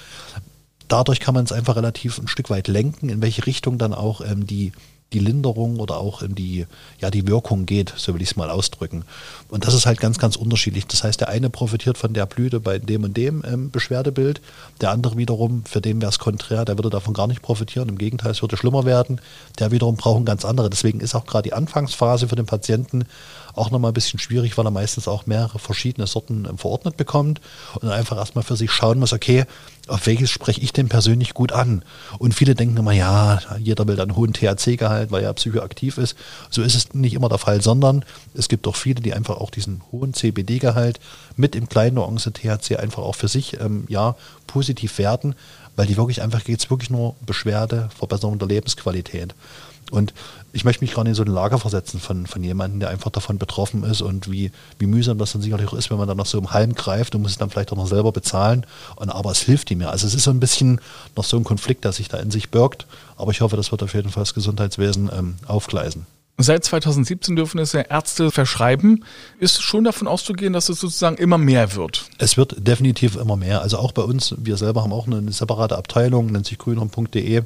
dadurch 0.90 1.20
kann 1.20 1.34
man 1.34 1.44
es 1.44 1.52
einfach 1.52 1.76
relativ 1.76 2.18
ein 2.18 2.28
Stück 2.28 2.50
weit 2.50 2.68
lenken, 2.68 3.08
in 3.08 3.22
welche 3.22 3.46
Richtung 3.46 3.78
dann 3.78 3.94
auch 3.94 4.20
ähm, 4.20 4.46
die, 4.46 4.72
die 5.12 5.18
Linderung 5.18 5.80
oder 5.80 5.96
auch 5.98 6.22
in 6.22 6.34
die, 6.34 6.66
ja, 7.00 7.10
die 7.10 7.26
Wirkung 7.26 7.66
geht, 7.66 7.92
so 7.96 8.14
will 8.14 8.22
ich 8.22 8.30
es 8.30 8.36
mal 8.36 8.50
ausdrücken. 8.50 9.04
Und 9.48 9.66
das 9.66 9.74
ist 9.74 9.86
halt 9.86 10.00
ganz, 10.00 10.18
ganz 10.18 10.36
unterschiedlich. 10.36 10.86
Das 10.86 11.02
heißt, 11.02 11.20
der 11.20 11.28
eine 11.28 11.50
profitiert 11.50 11.98
von 11.98 12.12
der 12.12 12.26
Blüte 12.26 12.60
bei 12.60 12.78
dem 12.78 13.04
und 13.04 13.16
dem 13.16 13.42
ähm, 13.44 13.70
Beschwerdebild, 13.70 14.40
der 14.80 14.90
andere 14.90 15.16
wiederum, 15.16 15.64
für 15.64 15.80
den 15.80 16.00
wäre 16.00 16.10
es 16.10 16.18
konträr, 16.18 16.64
der 16.64 16.78
würde 16.78 16.90
davon 16.90 17.14
gar 17.14 17.26
nicht 17.26 17.42
profitieren. 17.42 17.88
Im 17.88 17.98
Gegenteil, 17.98 18.32
es 18.32 18.42
würde 18.42 18.56
schlimmer 18.56 18.84
werden. 18.84 19.20
Der 19.58 19.70
wiederum 19.70 19.96
braucht 19.96 20.20
ein 20.20 20.24
ganz 20.24 20.44
andere. 20.44 20.70
Deswegen 20.70 21.00
ist 21.00 21.14
auch 21.14 21.26
gerade 21.26 21.48
die 21.48 21.54
Anfangsphase 21.54 22.28
für 22.28 22.36
den 22.36 22.46
Patienten 22.46 23.04
auch 23.54 23.70
nochmal 23.70 23.90
ein 23.90 23.94
bisschen 23.94 24.18
schwierig, 24.18 24.56
weil 24.58 24.66
er 24.66 24.70
meistens 24.70 25.08
auch 25.08 25.26
mehrere 25.26 25.58
verschiedene 25.58 26.06
Sorten 26.06 26.46
ähm, 26.48 26.58
verordnet 26.58 26.96
bekommt 26.96 27.40
und 27.74 27.84
dann 27.84 27.92
einfach 27.92 28.16
erstmal 28.16 28.44
für 28.44 28.56
sich 28.56 28.70
schauen 28.70 28.98
muss, 28.98 29.12
okay, 29.12 29.44
auf 29.88 30.06
welches 30.06 30.30
spreche 30.30 30.60
ich 30.60 30.72
denn 30.72 30.88
persönlich 30.88 31.34
gut 31.34 31.52
an? 31.52 31.84
Und 32.18 32.34
viele 32.34 32.54
denken 32.54 32.76
immer, 32.76 32.92
ja, 32.92 33.40
jeder 33.58 33.86
will 33.88 33.96
dann 33.96 34.14
hohen 34.14 34.32
THC-Gehalt 34.32 34.90
halt, 34.90 35.10
weil 35.10 35.24
er 35.24 35.34
psychoaktiv 35.34 35.98
ist. 35.98 36.16
So 36.48 36.62
ist 36.62 36.74
es 36.74 36.94
nicht 36.94 37.14
immer 37.14 37.28
der 37.28 37.38
Fall, 37.38 37.60
sondern 37.60 38.04
es 38.34 38.48
gibt 38.48 38.66
auch 38.68 38.76
viele, 38.76 39.00
die 39.00 39.14
einfach 39.14 39.38
auch 39.38 39.50
diesen 39.50 39.82
hohen 39.90 40.14
CBD-Gehalt 40.14 41.00
mit 41.36 41.56
im 41.56 41.68
kleinen 41.68 41.96
Nuance 41.96 42.32
THC 42.32 42.76
einfach 42.76 43.02
auch 43.02 43.14
für 43.16 43.28
sich 43.28 43.60
ähm, 43.60 43.84
ja, 43.88 44.14
positiv 44.46 44.98
werten, 44.98 45.34
weil 45.76 45.86
die 45.86 45.96
wirklich 45.96 46.22
einfach 46.22 46.44
geht 46.44 46.60
es 46.60 46.70
wirklich 46.70 46.90
nur 46.90 47.16
Beschwerde, 47.24 47.88
Verbesserung 47.96 48.38
der 48.38 48.48
Lebensqualität. 48.48 49.34
Und 49.90 50.14
ich 50.52 50.64
möchte 50.64 50.84
mich 50.84 50.92
gerade 50.92 51.08
in 51.08 51.14
so 51.14 51.22
ein 51.22 51.28
Lager 51.28 51.58
versetzen 51.58 52.00
von, 52.00 52.26
von 52.26 52.42
jemandem, 52.42 52.80
der 52.80 52.90
einfach 52.90 53.10
davon 53.10 53.38
betroffen 53.38 53.84
ist 53.84 54.02
und 54.02 54.30
wie, 54.30 54.50
wie 54.78 54.86
mühsam 54.86 55.18
das 55.18 55.32
dann 55.32 55.42
sicherlich 55.42 55.68
auch 55.68 55.74
ist, 55.74 55.90
wenn 55.90 55.98
man 55.98 56.08
dann 56.08 56.16
noch 56.16 56.26
so 56.26 56.38
im 56.38 56.52
Halm 56.52 56.74
greift 56.74 57.14
und 57.14 57.22
muss 57.22 57.32
es 57.32 57.38
dann 57.38 57.50
vielleicht 57.50 57.72
auch 57.72 57.76
noch 57.76 57.86
selber 57.86 58.12
bezahlen. 58.12 58.66
Und, 58.96 59.10
aber 59.10 59.30
es 59.30 59.40
hilft 59.40 59.70
ihm 59.70 59.80
ja. 59.80 59.90
Also 59.90 60.06
es 60.06 60.14
ist 60.14 60.24
so 60.24 60.30
ein 60.30 60.40
bisschen 60.40 60.80
noch 61.16 61.24
so 61.24 61.36
ein 61.36 61.44
Konflikt, 61.44 61.84
der 61.84 61.92
sich 61.92 62.08
da 62.08 62.18
in 62.18 62.30
sich 62.30 62.50
birgt. 62.50 62.86
Aber 63.16 63.30
ich 63.30 63.40
hoffe, 63.40 63.56
das 63.56 63.70
wird 63.70 63.82
auf 63.82 63.94
jeden 63.94 64.10
Fall 64.10 64.22
das 64.22 64.34
Gesundheitswesen 64.34 65.10
ähm, 65.12 65.36
aufgleisen. 65.46 66.06
Seit 66.42 66.64
2017 66.64 67.36
dürfen 67.36 67.58
es 67.58 67.72
ja 67.72 67.82
Ärzte 67.82 68.30
verschreiben. 68.30 69.04
Ist 69.38 69.62
schon 69.62 69.84
davon 69.84 70.08
auszugehen, 70.08 70.54
dass 70.54 70.70
es 70.70 70.80
sozusagen 70.80 71.16
immer 71.16 71.36
mehr 71.36 71.74
wird? 71.74 72.06
Es 72.16 72.38
wird 72.38 72.66
definitiv 72.66 73.16
immer 73.16 73.36
mehr. 73.36 73.60
Also 73.60 73.76
auch 73.76 73.92
bei 73.92 74.02
uns, 74.02 74.34
wir 74.38 74.56
selber 74.56 74.82
haben 74.82 74.92
auch 74.92 75.06
eine 75.06 75.30
separate 75.32 75.76
Abteilung, 75.76 76.32
nennt 76.32 76.46
sich 76.46 76.56
grünraum.de. 76.56 77.42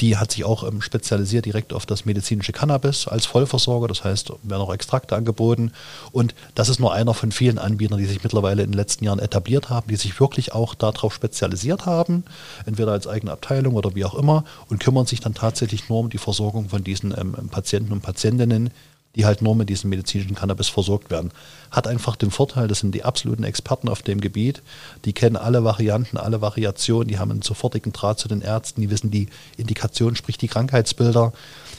Die 0.00 0.16
hat 0.16 0.32
sich 0.32 0.44
auch 0.44 0.66
ähm, 0.66 0.82
spezialisiert 0.82 1.44
direkt 1.44 1.72
auf 1.72 1.86
das 1.86 2.04
medizinische 2.04 2.52
Cannabis 2.52 3.06
als 3.06 3.26
Vollversorger. 3.26 3.88
Das 3.88 4.04
heißt, 4.04 4.32
werden 4.42 4.62
auch 4.62 4.72
Extrakte 4.72 5.16
angeboten. 5.16 5.72
Und 6.12 6.34
das 6.54 6.68
ist 6.68 6.80
nur 6.80 6.92
einer 6.92 7.14
von 7.14 7.32
vielen 7.32 7.58
Anbietern, 7.58 7.98
die 7.98 8.06
sich 8.06 8.22
mittlerweile 8.22 8.62
in 8.62 8.70
den 8.70 8.76
letzten 8.76 9.04
Jahren 9.04 9.18
etabliert 9.18 9.70
haben, 9.70 9.88
die 9.88 9.96
sich 9.96 10.18
wirklich 10.18 10.52
auch 10.52 10.74
darauf 10.74 11.14
spezialisiert 11.14 11.86
haben, 11.86 12.24
entweder 12.66 12.92
als 12.92 13.06
eigene 13.06 13.32
Abteilung 13.32 13.74
oder 13.74 13.94
wie 13.94 14.04
auch 14.04 14.14
immer, 14.14 14.44
und 14.68 14.80
kümmern 14.80 15.06
sich 15.06 15.20
dann 15.20 15.34
tatsächlich 15.34 15.88
nur 15.88 16.00
um 16.00 16.10
die 16.10 16.18
Versorgung 16.18 16.68
von 16.68 16.82
diesen 16.82 17.14
ähm, 17.16 17.48
Patienten 17.50 17.92
und 17.92 18.02
Patientinnen, 18.02 18.70
die 19.16 19.24
halt 19.24 19.42
nur 19.42 19.54
mit 19.54 19.68
diesem 19.68 19.90
medizinischen 19.90 20.34
Cannabis 20.34 20.68
versorgt 20.68 21.10
werden. 21.10 21.30
Hat 21.70 21.86
einfach 21.86 22.16
den 22.16 22.30
Vorteil, 22.30 22.68
das 22.68 22.80
sind 22.80 22.94
die 22.94 23.04
absoluten 23.04 23.44
Experten 23.44 23.88
auf 23.88 24.02
dem 24.02 24.20
Gebiet, 24.20 24.62
die 25.04 25.12
kennen 25.12 25.36
alle 25.36 25.64
Varianten, 25.64 26.16
alle 26.16 26.40
Variationen, 26.40 27.08
die 27.08 27.18
haben 27.18 27.30
einen 27.30 27.42
sofortigen 27.42 27.92
Draht 27.92 28.18
zu 28.18 28.28
den 28.28 28.42
Ärzten, 28.42 28.80
die 28.80 28.90
wissen 28.90 29.10
die 29.10 29.28
Indikation, 29.56 30.16
sprich 30.16 30.38
die 30.38 30.48
Krankheitsbilder, 30.48 31.32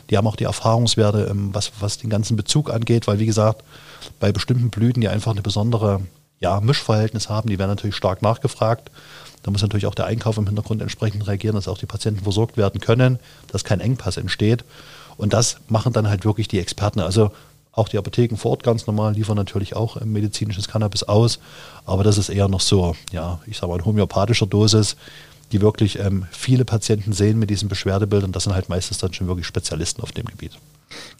die 0.10 0.18
haben 0.18 0.27
auch 0.27 0.36
die 0.36 0.46
Erfahrungswerte, 0.46 1.27
ähm, 1.30 1.54
was, 1.54 1.72
was 1.80 1.98
den 1.98 2.10
ganzen 2.10 2.38
Bezug 2.38 2.70
angeht, 2.70 3.08
weil 3.08 3.20
wie 3.20 3.25
gesagt, 3.25 3.63
bei 4.20 4.32
bestimmten 4.32 4.70
Blüten, 4.70 5.01
die 5.01 5.10
einfach 5.10 5.32
eine 5.32 5.42
besondere 5.42 6.01
ja, 6.39 6.60
Mischverhältnis 6.62 7.30
haben, 7.30 7.50
die 7.50 7.58
werden 7.58 7.72
natürlich 7.72 7.96
stark 7.96 8.22
nachgefragt. 8.22 8.92
Da 9.44 9.51
muss 9.51 9.62
natürlich 9.62 9.86
auch 9.86 9.96
der 9.96 10.06
Einkauf 10.06 10.38
im 10.38 10.48
Hintergrund 10.48 10.82
entsprechend 10.82 11.27
reagieren, 11.27 11.56
dass 11.56 11.68
auch 11.68 11.77
die 11.77 11.86
Patienten 11.86 12.24
versorgt 12.24 12.58
werden 12.58 12.82
können, 12.82 13.20
dass 13.51 13.63
kein 13.63 13.80
Engpass 13.80 14.18
entsteht. 14.18 14.63
Und 15.17 15.34
das 15.34 15.57
machen 15.67 15.93
dann 15.93 16.07
halt 16.07 16.25
wirklich 16.25 16.48
die 16.48 16.60
Experten. 16.60 17.00
Also 17.00 17.31
auch 17.72 17.89
die 17.89 17.98
Apotheken 17.98 18.38
vor 18.38 18.51
Ort 18.51 18.63
ganz 18.63 18.88
normal 18.88 19.13
liefern 19.13 19.36
natürlich 19.36 19.75
auch 19.75 20.00
medizinisches 20.01 20.67
Cannabis 20.67 21.03
aus. 21.03 21.39
Aber 21.86 22.03
das 22.03 22.17
ist 22.17 22.29
eher 22.29 22.48
noch 22.48 22.62
so, 22.62 22.95
ja, 23.12 23.39
ich 23.45 23.57
sage 23.57 23.72
mal, 23.72 23.79
in 23.79 23.86
homöopathischer 23.86 24.48
Dosis, 24.48 24.95
die 25.51 25.62
wirklich 25.62 26.00
ähm, 26.00 26.25
viele 26.31 26.65
Patienten 26.65 27.13
sehen 27.13 27.38
mit 27.38 27.50
diesen 27.50 27.69
Beschwerdebildern. 27.69 28.31
Das 28.31 28.43
sind 28.43 28.53
halt 28.53 28.69
meistens 28.69 28.98
dann 28.98 29.13
schon 29.13 29.27
wirklich 29.27 29.45
Spezialisten 29.45 30.01
auf 30.01 30.12
dem 30.12 30.25
Gebiet. 30.25 30.57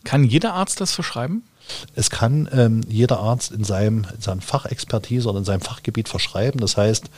Kann 0.04 0.24
jeder 0.24 0.54
Arzt 0.54 0.82
das 0.82 0.94
verschreiben? 0.94 1.44
Es 1.96 2.10
kann 2.10 2.50
ähm, 2.52 2.82
jeder 2.88 3.20
Arzt 3.20 3.52
in 3.52 3.64
seinem, 3.64 4.06
in 4.14 4.22
seinem 4.22 4.42
Fachexpertise 4.42 5.30
oder 5.30 5.40
in 5.40 5.46
seinem 5.46 5.62
Fachgebiet 5.62 6.10
verschreiben. 6.10 6.60
Das 6.60 6.78
heißt, 6.78 7.10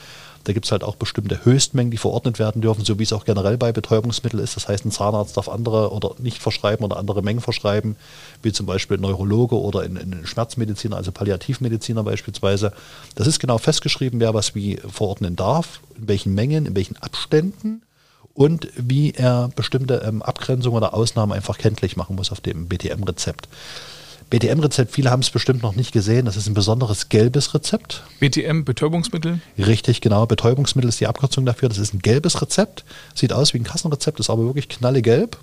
da 0.47 0.53
gibt 0.53 0.65
es 0.65 0.71
halt 0.71 0.85
auch 0.85 0.95
bestimmte 0.95 1.43
Höchstmengen, 1.43 1.91
die 1.91 1.97
verordnet 1.97 2.39
werden 2.39 2.61
dürfen, 2.61 2.85
so 2.85 2.97
wie 2.97 3.03
es 3.03 3.11
auch 3.11 3.25
generell 3.25 3.57
bei 3.57 3.73
Betäubungsmitteln 3.73 4.41
ist. 4.41 4.55
Das 4.55 4.69
heißt, 4.69 4.85
ein 4.85 4.91
Zahnarzt 4.91 5.35
darf 5.35 5.49
andere 5.49 5.91
oder 5.91 6.15
nicht 6.19 6.41
verschreiben 6.41 6.85
oder 6.85 6.95
andere 6.95 7.21
Mengen 7.21 7.41
verschreiben, 7.41 7.97
wie 8.43 8.53
zum 8.53 8.65
Beispiel 8.65 8.97
Neurologe 8.97 9.59
oder 9.59 9.81
ein, 9.81 9.97
ein 9.97 10.21
Schmerzmediziner, 10.25 10.95
also 10.95 11.11
Palliativmediziner 11.11 12.01
beispielsweise. 12.03 12.71
Das 13.15 13.27
ist 13.27 13.39
genau 13.39 13.57
festgeschrieben, 13.57 14.21
wer 14.21 14.33
was 14.33 14.55
wie 14.55 14.77
verordnen 14.77 15.35
darf, 15.35 15.81
in 15.97 16.07
welchen 16.07 16.33
Mengen, 16.33 16.65
in 16.65 16.75
welchen 16.77 16.95
Abständen 16.95 17.81
und 18.33 18.69
wie 18.77 19.11
er 19.11 19.49
bestimmte 19.53 20.03
ähm, 20.07 20.21
Abgrenzungen 20.21 20.77
oder 20.77 20.93
Ausnahmen 20.93 21.33
einfach 21.33 21.57
kenntlich 21.57 21.97
machen 21.97 22.15
muss 22.15 22.31
auf 22.31 22.39
dem 22.39 22.69
BTM-Rezept. 22.69 23.49
BTM-Rezept, 24.29 24.91
viele 24.91 25.09
haben 25.09 25.21
es 25.21 25.29
bestimmt 25.29 25.63
noch 25.63 25.75
nicht 25.75 25.93
gesehen. 25.93 26.25
Das 26.25 26.35
ist 26.35 26.47
ein 26.47 26.53
besonderes 26.53 27.07
gelbes 27.07 27.53
Rezept. 27.53 28.03
BTM, 28.19 28.63
Betäubungsmittel? 28.65 29.39
Richtig, 29.57 30.01
genau. 30.01 30.25
Betäubungsmittel 30.25 30.89
ist 30.89 30.99
die 30.99 31.07
Abkürzung 31.07 31.45
dafür. 31.45 31.69
Das 31.69 31.77
ist 31.77 31.93
ein 31.93 31.99
gelbes 31.99 32.41
Rezept. 32.41 32.83
Sieht 33.15 33.31
aus 33.31 33.53
wie 33.53 33.59
ein 33.59 33.63
Kassenrezept, 33.63 34.19
ist 34.19 34.29
aber 34.29 34.43
wirklich 34.43 34.67
knallegelb. 34.67 35.37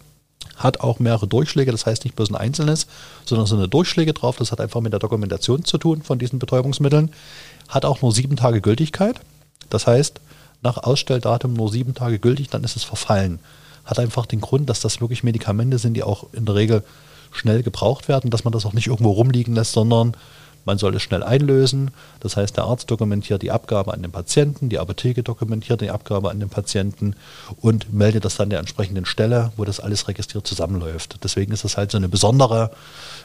Hat 0.57 0.81
auch 0.81 0.99
mehrere 0.99 1.27
Durchschläge, 1.27 1.73
das 1.73 1.87
heißt 1.87 2.05
nicht 2.05 2.15
bloß 2.15 2.31
ein 2.31 2.37
einzelnes, 2.37 2.87
sondern 3.25 3.47
so 3.47 3.57
eine 3.57 3.69
Durchschläge 3.69 4.13
drauf. 4.13 4.37
Das 4.37 4.53
hat 4.53 4.61
einfach 4.61 4.83
mit 4.83 4.93
der 4.93 5.01
Dokumentation 5.01 5.65
zu 5.65 5.79
tun 5.79 6.03
von 6.03 6.19
diesen 6.19 6.39
Betäubungsmitteln. 6.39 7.11
Hat 7.69 7.87
auch 7.87 8.03
nur 8.03 8.13
sieben 8.13 8.37
Tage 8.37 8.61
Gültigkeit. 8.61 9.21
Das 9.71 9.87
heißt, 9.87 10.21
nach 10.63 10.77
Ausstelldatum 10.79 11.55
nur 11.55 11.71
sieben 11.71 11.95
Tage 11.95 12.19
gültig, 12.19 12.51
dann 12.51 12.65
ist 12.65 12.77
es 12.77 12.85
verfallen. 12.85 13.39
Hat 13.85 13.99
einfach 13.99 14.27
den 14.27 14.43
Grund, 14.43 14.69
dass 14.69 14.81
das 14.81 15.01
wirklich 15.01 15.23
Medikamente 15.23 15.79
sind, 15.79 15.95
die 15.95 16.03
auch 16.03 16.27
in 16.33 16.45
der 16.45 16.55
Regel 16.55 16.85
schnell 17.35 17.63
gebraucht 17.63 18.09
werden, 18.09 18.31
dass 18.31 18.45
man 18.45 18.53
das 18.53 18.65
auch 18.67 18.73
nicht 18.73 18.87
irgendwo 18.87 19.11
rumliegen 19.11 19.55
lässt, 19.55 19.73
sondern 19.73 20.17
man 20.65 20.79
soll 20.79 20.95
es 20.97 21.03
schnell 21.03 21.23
einlösen. 21.23 21.91
Das 22.21 22.37
heißt, 22.37 22.57
der 22.57 22.65
Arzt 22.65 22.91
dokumentiert 22.91 23.43
die 23.43 23.51
Abgabe 23.51 23.93
an 23.93 24.03
den 24.03 24.13
Patienten, 24.13 24.69
die 24.69 24.79
Apotheke 24.79 25.23
dokumentiert 25.23 25.81
die 25.81 25.91
Abgabe 25.91 26.31
an 26.31 26.41
den 26.41 26.49
Patienten 26.49 27.17
und 27.61 27.93
meldet 27.93 28.25
das 28.25 28.37
dann 28.37 28.51
der 28.51 28.61
entsprechenden 28.61 29.05
Stelle, 29.05 29.53
wo 29.57 29.65
das 29.65 29.81
alles 29.81 30.09
registriert 30.09 30.47
zusammenläuft. 30.47 31.23
Deswegen 31.23 31.53
ist 31.53 31.65
das 31.65 31.77
halt 31.77 31.91
so 31.91 31.99
eine 31.99 32.09
besondere 32.09 32.71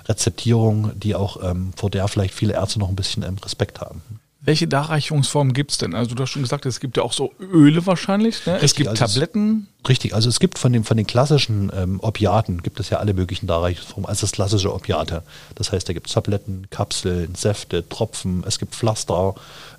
Rezeptierung, 0.07 0.91
die 0.99 1.15
auch 1.15 1.41
ähm, 1.43 1.71
vor 1.75 1.89
der 1.89 2.07
vielleicht 2.07 2.33
viele 2.33 2.53
Ärzte 2.53 2.79
noch 2.79 2.89
ein 2.89 2.95
bisschen 2.95 3.23
ähm, 3.23 3.37
Respekt 3.43 3.79
haben. 3.81 4.01
Welche 4.41 4.67
Darreichungsformen 4.67 5.53
gibt 5.53 5.71
es 5.71 5.77
denn? 5.79 5.93
Also 5.93 6.15
du 6.15 6.23
hast 6.23 6.29
schon 6.29 6.41
gesagt, 6.41 6.65
es 6.65 6.79
gibt 6.79 6.95
ja 6.95 7.03
auch 7.03 7.11
so 7.11 7.33
Öle 7.39 7.85
wahrscheinlich. 7.85 8.45
Ne? 8.45 8.57
es 8.61 8.73
gibt 8.73 8.89
also 8.89 9.05
Tabletten. 9.05 9.67
Richtig, 9.89 10.13
also 10.13 10.29
es 10.29 10.39
gibt 10.39 10.59
von 10.59 10.71
den, 10.71 10.83
von 10.83 10.97
den 10.97 11.07
klassischen 11.07 11.71
ähm, 11.75 11.99
Opiaten, 12.03 12.61
gibt 12.61 12.79
es 12.79 12.91
ja 12.91 12.99
alle 12.99 13.15
möglichen 13.15 13.47
Darreichungsformen, 13.47 14.07
also 14.07 14.21
das 14.21 14.31
klassische 14.31 14.71
Opiate. 14.71 15.23
Das 15.55 15.71
heißt, 15.71 15.89
da 15.89 15.93
gibt 15.93 16.05
es 16.05 16.13
Tabletten, 16.13 16.67
Kapseln, 16.69 17.33
Säfte, 17.33 17.89
Tropfen, 17.89 18.43
es 18.47 18.59
gibt 18.59 18.75
Pflaster. 18.75 19.33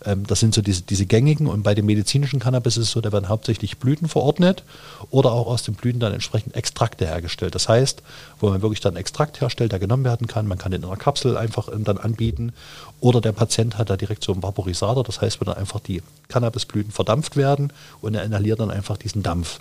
Ähm, 0.04 0.26
das 0.26 0.40
sind 0.40 0.52
so 0.52 0.62
diese, 0.62 0.82
diese 0.82 1.06
gängigen 1.06 1.46
und 1.46 1.62
bei 1.62 1.76
dem 1.76 1.86
medizinischen 1.86 2.40
Cannabis 2.40 2.76
ist 2.76 2.86
es 2.86 2.90
so, 2.90 3.00
da 3.00 3.12
werden 3.12 3.28
hauptsächlich 3.28 3.78
Blüten 3.78 4.08
verordnet 4.08 4.64
oder 5.10 5.30
auch 5.30 5.46
aus 5.46 5.62
den 5.62 5.74
Blüten 5.74 6.00
dann 6.00 6.12
entsprechend 6.12 6.56
Extrakte 6.56 7.06
hergestellt. 7.06 7.54
Das 7.54 7.68
heißt, 7.68 8.02
wo 8.40 8.50
man 8.50 8.62
wirklich 8.62 8.80
dann 8.80 8.96
Extrakt 8.96 9.40
herstellt, 9.40 9.70
der 9.70 9.78
genommen 9.78 10.02
werden 10.02 10.26
kann, 10.26 10.48
man 10.48 10.58
kann 10.58 10.72
den 10.72 10.82
in 10.82 10.88
einer 10.88 10.96
Kapsel 10.96 11.36
einfach 11.36 11.68
ähm, 11.72 11.84
dann 11.84 11.98
anbieten 11.98 12.52
oder 12.98 13.20
der 13.20 13.32
Patient 13.32 13.78
hat 13.78 13.90
da 13.90 13.96
direkt 13.96 14.24
so 14.24 14.32
einen 14.32 14.42
Vaporisator, 14.42 15.04
das 15.04 15.20
heißt, 15.20 15.40
wo 15.40 15.44
dann 15.44 15.56
einfach 15.56 15.78
die 15.78 16.02
Cannabisblüten 16.26 16.90
verdampft 16.90 17.36
werden 17.36 17.72
und 18.00 18.16
er 18.16 18.24
inhaliert 18.24 18.58
dann 18.58 18.72
einfach 18.72 18.96
diesen 18.96 19.22
Dampf. 19.22 19.60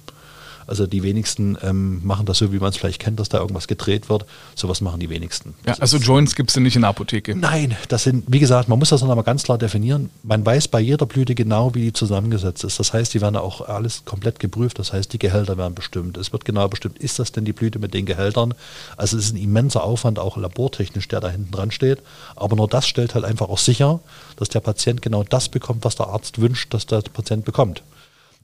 Also 0.69 0.85
die 0.85 1.01
wenigsten 1.01 1.57
ähm, 1.63 2.05
machen 2.05 2.27
das 2.27 2.37
so, 2.37 2.53
wie 2.53 2.59
man 2.59 2.69
es 2.69 2.77
vielleicht 2.77 3.01
kennt, 3.01 3.19
dass 3.19 3.27
da 3.27 3.39
irgendwas 3.39 3.67
gedreht 3.67 4.07
wird. 4.07 4.27
Sowas 4.53 4.81
machen 4.81 4.99
die 4.99 5.09
wenigsten. 5.09 5.55
Ja, 5.65 5.73
also 5.79 5.97
Joints 5.97 6.35
gibt 6.35 6.51
es 6.51 6.57
nicht 6.57 6.75
in 6.75 6.83
der 6.83 6.89
Apotheke? 6.91 7.35
Nein, 7.35 7.75
das 7.87 8.03
sind, 8.03 8.25
wie 8.27 8.37
gesagt, 8.37 8.69
man 8.69 8.77
muss 8.77 8.89
das 8.89 9.01
noch 9.01 9.09
einmal 9.09 9.23
ganz 9.23 9.41
klar 9.41 9.57
definieren. 9.57 10.11
Man 10.21 10.45
weiß 10.45 10.67
bei 10.67 10.79
jeder 10.79 11.07
Blüte 11.07 11.33
genau, 11.33 11.73
wie 11.73 11.81
die 11.81 11.93
zusammengesetzt 11.93 12.63
ist. 12.63 12.79
Das 12.79 12.93
heißt, 12.93 13.15
die 13.15 13.19
werden 13.19 13.35
auch 13.35 13.61
alles 13.61 14.05
komplett 14.05 14.39
geprüft. 14.39 14.77
Das 14.77 14.93
heißt, 14.93 15.11
die 15.11 15.17
Gehälter 15.17 15.57
werden 15.57 15.73
bestimmt. 15.73 16.17
Es 16.17 16.31
wird 16.31 16.45
genau 16.45 16.67
bestimmt, 16.67 16.99
ist 16.99 17.17
das 17.17 17.31
denn 17.31 17.45
die 17.45 17.53
Blüte 17.53 17.79
mit 17.79 17.95
den 17.95 18.05
Gehältern? 18.05 18.53
Also 18.95 19.17
es 19.17 19.25
ist 19.25 19.33
ein 19.33 19.41
immenser 19.41 19.83
Aufwand, 19.83 20.19
auch 20.19 20.37
labortechnisch, 20.37 21.07
der 21.07 21.19
da 21.19 21.29
hinten 21.29 21.49
dran 21.49 21.71
steht. 21.71 22.03
Aber 22.35 22.55
nur 22.55 22.67
das 22.67 22.87
stellt 22.87 23.15
halt 23.15 23.25
einfach 23.25 23.49
auch 23.49 23.57
sicher, 23.57 24.01
dass 24.35 24.49
der 24.49 24.59
Patient 24.59 25.01
genau 25.01 25.23
das 25.23 25.49
bekommt, 25.49 25.83
was 25.83 25.95
der 25.95 26.09
Arzt 26.09 26.39
wünscht, 26.39 26.75
dass 26.75 26.85
der 26.85 27.01
Patient 27.01 27.43
bekommt. 27.43 27.81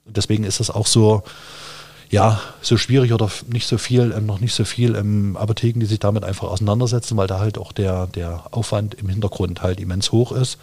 Und 0.06 0.16
deswegen 0.16 0.42
ist 0.42 0.58
das 0.58 0.70
auch 0.70 0.88
so, 0.88 1.22
ja, 2.10 2.40
so 2.60 2.76
schwierig 2.76 3.12
oder 3.12 3.30
nicht 3.48 3.66
so 3.66 3.78
viel, 3.78 4.14
ähm, 4.16 4.26
noch 4.26 4.40
nicht 4.40 4.54
so 4.54 4.64
viel 4.64 4.94
ähm, 4.94 5.36
Apotheken, 5.36 5.80
die 5.80 5.86
sich 5.86 5.98
damit 5.98 6.24
einfach 6.24 6.48
auseinandersetzen, 6.48 7.16
weil 7.16 7.26
da 7.26 7.40
halt 7.40 7.58
auch 7.58 7.72
der, 7.72 8.06
der 8.06 8.44
Aufwand 8.52 8.94
im 8.94 9.08
Hintergrund 9.08 9.62
halt 9.62 9.80
immens 9.80 10.12
hoch 10.12 10.32
ist. 10.32 10.58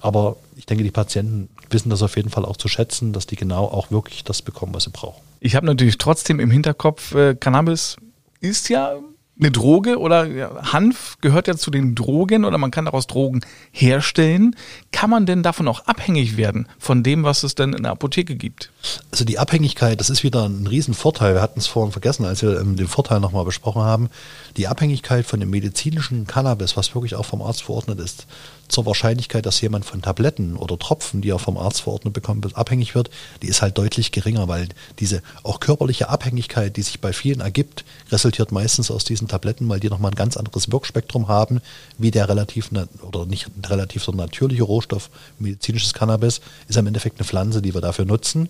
Aber 0.00 0.36
ich 0.56 0.66
denke, 0.66 0.84
die 0.84 0.90
Patienten 0.90 1.48
wissen 1.70 1.90
das 1.90 2.02
auf 2.02 2.16
jeden 2.16 2.30
Fall 2.30 2.44
auch 2.44 2.56
zu 2.56 2.68
schätzen, 2.68 3.12
dass 3.12 3.26
die 3.26 3.36
genau 3.36 3.64
auch 3.64 3.90
wirklich 3.90 4.24
das 4.24 4.42
bekommen, 4.42 4.74
was 4.74 4.84
sie 4.84 4.90
brauchen. 4.90 5.20
Ich 5.40 5.54
habe 5.54 5.66
natürlich 5.66 5.98
trotzdem 5.98 6.40
im 6.40 6.50
Hinterkopf, 6.50 7.14
äh, 7.14 7.34
Cannabis 7.34 7.96
ist 8.40 8.68
ja 8.68 8.94
eine 9.38 9.50
Droge 9.50 9.98
oder 9.98 10.26
Hanf 10.72 11.18
gehört 11.20 11.46
ja 11.46 11.56
zu 11.56 11.70
den 11.70 11.94
Drogen 11.94 12.44
oder 12.44 12.56
man 12.56 12.70
kann 12.70 12.86
daraus 12.86 13.06
Drogen 13.06 13.42
herstellen. 13.70 14.56
Kann 14.92 15.10
man 15.10 15.26
denn 15.26 15.42
davon 15.42 15.68
auch 15.68 15.86
abhängig 15.86 16.38
werden 16.38 16.68
von 16.78 17.02
dem, 17.02 17.22
was 17.22 17.42
es 17.42 17.54
denn 17.54 17.74
in 17.74 17.82
der 17.82 17.92
Apotheke 17.92 18.34
gibt? 18.34 18.70
Also 19.10 19.24
die 19.26 19.38
Abhängigkeit, 19.38 20.00
das 20.00 20.08
ist 20.08 20.22
wieder 20.22 20.48
ein 20.48 20.66
Riesenvorteil. 20.66 21.34
Wir 21.34 21.42
hatten 21.42 21.58
es 21.58 21.66
vorhin 21.66 21.92
vergessen, 21.92 22.24
als 22.24 22.40
wir 22.40 22.58
ähm, 22.58 22.76
den 22.76 22.88
Vorteil 22.88 23.20
nochmal 23.20 23.44
besprochen 23.44 23.82
haben. 23.82 24.08
Die 24.56 24.68
Abhängigkeit 24.68 25.26
von 25.26 25.40
dem 25.40 25.50
medizinischen 25.50 26.26
Cannabis, 26.26 26.76
was 26.76 26.94
wirklich 26.94 27.14
auch 27.14 27.26
vom 27.26 27.42
Arzt 27.42 27.64
verordnet 27.64 28.00
ist, 28.00 28.26
zur 28.68 28.86
Wahrscheinlichkeit, 28.86 29.46
dass 29.46 29.60
jemand 29.60 29.84
von 29.84 30.02
Tabletten 30.02 30.56
oder 30.56 30.78
Tropfen, 30.78 31.20
die 31.20 31.30
er 31.30 31.38
vom 31.38 31.56
Arzt 31.56 31.82
verordnet 31.82 32.14
bekommt, 32.14 32.56
abhängig 32.56 32.94
wird, 32.94 33.10
die 33.42 33.48
ist 33.48 33.62
halt 33.62 33.78
deutlich 33.78 34.12
geringer, 34.12 34.48
weil 34.48 34.68
diese 34.98 35.22
auch 35.42 35.60
körperliche 35.60 36.08
Abhängigkeit, 36.08 36.76
die 36.76 36.82
sich 36.82 37.00
bei 37.00 37.12
vielen 37.12 37.40
ergibt, 37.40 37.84
resultiert 38.10 38.52
meistens 38.52 38.90
aus 38.90 39.04
diesen 39.04 39.25
Tabletten, 39.28 39.68
weil 39.68 39.80
die 39.80 39.88
nochmal 39.88 40.12
ein 40.12 40.16
ganz 40.16 40.36
anderes 40.36 40.70
Wirkspektrum 40.70 41.28
haben, 41.28 41.60
wie 41.98 42.10
der 42.10 42.28
relativ, 42.28 42.70
oder 43.02 43.26
nicht 43.26 43.48
relativ, 43.66 44.04
sondern 44.04 44.26
natürliche 44.26 44.62
Rohstoff 44.62 45.10
medizinisches 45.38 45.94
Cannabis, 45.94 46.40
ist 46.68 46.76
im 46.76 46.86
Endeffekt 46.86 47.18
eine 47.18 47.26
Pflanze, 47.26 47.62
die 47.62 47.74
wir 47.74 47.80
dafür 47.80 48.04
nutzen. 48.04 48.48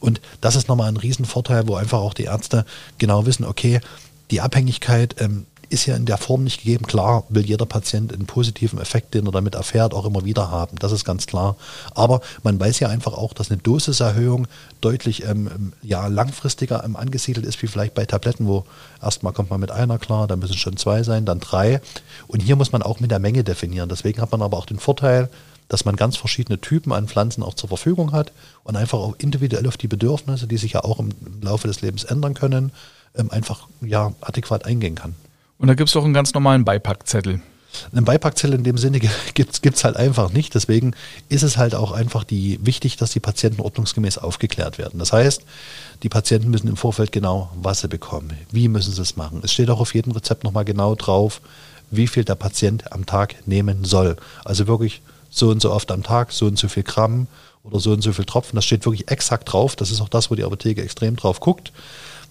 Und 0.00 0.20
das 0.40 0.56
ist 0.56 0.68
nochmal 0.68 0.88
ein 0.88 0.96
Riesenvorteil, 0.96 1.68
wo 1.68 1.74
einfach 1.76 1.98
auch 1.98 2.14
die 2.14 2.24
Ärzte 2.24 2.64
genau 2.98 3.26
wissen, 3.26 3.44
okay, 3.44 3.80
die 4.30 4.40
Abhängigkeit 4.40 5.16
ähm, 5.18 5.46
ist 5.70 5.86
ja 5.86 5.94
in 5.96 6.04
der 6.04 6.18
Form 6.18 6.44
nicht 6.44 6.58
gegeben. 6.58 6.86
Klar 6.86 7.24
will 7.28 7.46
jeder 7.46 7.64
Patient 7.64 8.12
einen 8.12 8.26
positiven 8.26 8.80
Effekt, 8.80 9.14
den 9.14 9.26
er 9.26 9.32
damit 9.32 9.54
erfährt, 9.54 9.94
auch 9.94 10.04
immer 10.04 10.24
wieder 10.24 10.50
haben. 10.50 10.76
Das 10.78 10.90
ist 10.90 11.04
ganz 11.04 11.26
klar. 11.26 11.56
Aber 11.94 12.20
man 12.42 12.58
weiß 12.58 12.80
ja 12.80 12.88
einfach 12.88 13.14
auch, 13.14 13.32
dass 13.32 13.50
eine 13.50 13.60
Dosiserhöhung 13.62 14.48
deutlich 14.80 15.24
ähm, 15.24 15.72
ja, 15.82 16.08
langfristiger 16.08 16.84
ähm, 16.84 16.96
angesiedelt 16.96 17.46
ist, 17.46 17.62
wie 17.62 17.68
vielleicht 17.68 17.94
bei 17.94 18.04
Tabletten, 18.04 18.48
wo 18.48 18.64
erstmal 19.00 19.32
kommt 19.32 19.50
man 19.50 19.60
mit 19.60 19.70
einer 19.70 19.98
klar, 19.98 20.26
dann 20.26 20.40
müssen 20.40 20.56
schon 20.56 20.76
zwei 20.76 21.04
sein, 21.04 21.24
dann 21.24 21.38
drei. 21.38 21.80
Und 22.26 22.40
hier 22.40 22.56
muss 22.56 22.72
man 22.72 22.82
auch 22.82 22.98
mit 22.98 23.12
der 23.12 23.20
Menge 23.20 23.44
definieren. 23.44 23.88
Deswegen 23.88 24.20
hat 24.20 24.32
man 24.32 24.42
aber 24.42 24.58
auch 24.58 24.66
den 24.66 24.80
Vorteil, 24.80 25.30
dass 25.68 25.84
man 25.84 25.94
ganz 25.94 26.16
verschiedene 26.16 26.60
Typen 26.60 26.92
an 26.92 27.06
Pflanzen 27.06 27.44
auch 27.44 27.54
zur 27.54 27.68
Verfügung 27.68 28.10
hat 28.10 28.32
und 28.64 28.76
einfach 28.76 28.98
auch 28.98 29.14
individuell 29.18 29.68
auf 29.68 29.76
die 29.76 29.86
Bedürfnisse, 29.86 30.48
die 30.48 30.56
sich 30.56 30.72
ja 30.72 30.82
auch 30.82 30.98
im 30.98 31.10
Laufe 31.40 31.68
des 31.68 31.80
Lebens 31.80 32.02
ändern 32.02 32.34
können, 32.34 32.72
ähm, 33.16 33.30
einfach 33.30 33.68
ja, 33.80 34.12
adäquat 34.20 34.64
eingehen 34.64 34.96
kann. 34.96 35.14
Und 35.60 35.68
da 35.68 35.74
gibt 35.74 35.88
es 35.88 35.92
doch 35.92 36.04
einen 36.04 36.14
ganz 36.14 36.32
normalen 36.32 36.64
Beipackzettel. 36.64 37.42
Einen 37.92 38.04
Beipackzettel 38.06 38.56
in 38.56 38.64
dem 38.64 38.78
Sinne 38.78 38.98
gibt 39.34 39.62
es 39.62 39.84
halt 39.84 39.96
einfach 39.96 40.32
nicht. 40.32 40.54
Deswegen 40.54 40.94
ist 41.28 41.42
es 41.42 41.58
halt 41.58 41.74
auch 41.74 41.92
einfach 41.92 42.24
die, 42.24 42.58
wichtig, 42.64 42.96
dass 42.96 43.12
die 43.12 43.20
Patienten 43.20 43.60
ordnungsgemäß 43.60 44.16
aufgeklärt 44.16 44.78
werden. 44.78 44.98
Das 44.98 45.12
heißt, 45.12 45.42
die 46.02 46.08
Patienten 46.08 46.50
müssen 46.50 46.66
im 46.66 46.78
Vorfeld 46.78 47.12
genau, 47.12 47.50
was 47.54 47.80
sie 47.80 47.88
bekommen, 47.88 48.32
wie 48.50 48.68
müssen 48.68 48.92
sie 48.92 49.02
es 49.02 49.16
machen. 49.16 49.42
Es 49.44 49.52
steht 49.52 49.68
auch 49.68 49.80
auf 49.80 49.94
jedem 49.94 50.12
Rezept 50.12 50.44
nochmal 50.44 50.64
genau 50.64 50.94
drauf, 50.94 51.42
wie 51.90 52.06
viel 52.06 52.24
der 52.24 52.36
Patient 52.36 52.90
am 52.90 53.04
Tag 53.04 53.46
nehmen 53.46 53.84
soll. 53.84 54.16
Also 54.46 54.66
wirklich 54.66 55.02
so 55.28 55.50
und 55.50 55.60
so 55.60 55.72
oft 55.72 55.92
am 55.92 56.02
Tag, 56.02 56.32
so 56.32 56.46
und 56.46 56.58
so 56.58 56.68
viel 56.68 56.84
Gramm 56.84 57.26
oder 57.64 57.80
so 57.80 57.92
und 57.92 58.00
so 58.00 58.14
viel 58.14 58.24
Tropfen. 58.24 58.56
Das 58.56 58.64
steht 58.64 58.86
wirklich 58.86 59.10
exakt 59.10 59.52
drauf. 59.52 59.76
Das 59.76 59.90
ist 59.90 60.00
auch 60.00 60.08
das, 60.08 60.30
wo 60.30 60.34
die 60.34 60.44
Apotheke 60.44 60.82
extrem 60.82 61.16
drauf 61.16 61.38
guckt. 61.38 61.70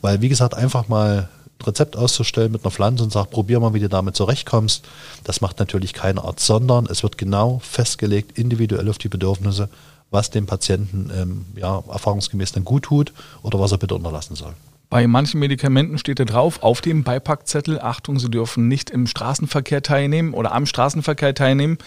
Weil, 0.01 0.21
wie 0.21 0.29
gesagt, 0.29 0.55
einfach 0.55 0.87
mal 0.87 1.29
Rezept 1.65 1.97
auszustellen 1.97 2.51
mit 2.51 2.63
einer 2.63 2.71
Pflanze 2.71 3.03
und 3.03 3.11
sagt, 3.11 3.31
probier 3.31 3.59
mal, 3.59 3.73
wie 3.73 3.79
du 3.79 3.89
damit 3.89 4.15
zurechtkommst. 4.15 4.85
Das 5.23 5.41
macht 5.41 5.59
natürlich 5.59 5.93
kein 5.93 6.17
Arzt, 6.17 6.45
sondern 6.45 6.85
es 6.85 7.03
wird 7.03 7.17
genau 7.17 7.59
festgelegt, 7.63 8.37
individuell 8.37 8.89
auf 8.89 8.97
die 8.97 9.09
Bedürfnisse, 9.09 9.69
was 10.11 10.29
dem 10.29 10.45
Patienten 10.45 11.11
ähm, 11.15 11.45
ja, 11.55 11.83
erfahrungsgemäß 11.87 12.51
dann 12.53 12.65
gut 12.65 12.83
tut 12.83 13.13
oder 13.43 13.59
was 13.59 13.71
er 13.71 13.77
bitte 13.77 13.95
unterlassen 13.95 14.35
soll. 14.35 14.53
Bei 14.89 15.05
manchen 15.05 15.39
Medikamenten 15.39 15.99
steht 15.99 16.19
da 16.19 16.25
drauf, 16.25 16.63
auf 16.63 16.81
dem 16.81 17.03
Beipackzettel, 17.03 17.79
Achtung, 17.79 18.17
Sie 18.17 18.31
dürfen 18.31 18.67
nicht 18.67 18.89
im 18.89 19.05
Straßenverkehr 19.05 19.83
teilnehmen 19.83 20.33
oder 20.33 20.51
am 20.51 20.65
Straßenverkehr 20.65 21.35
teilnehmen. 21.35 21.77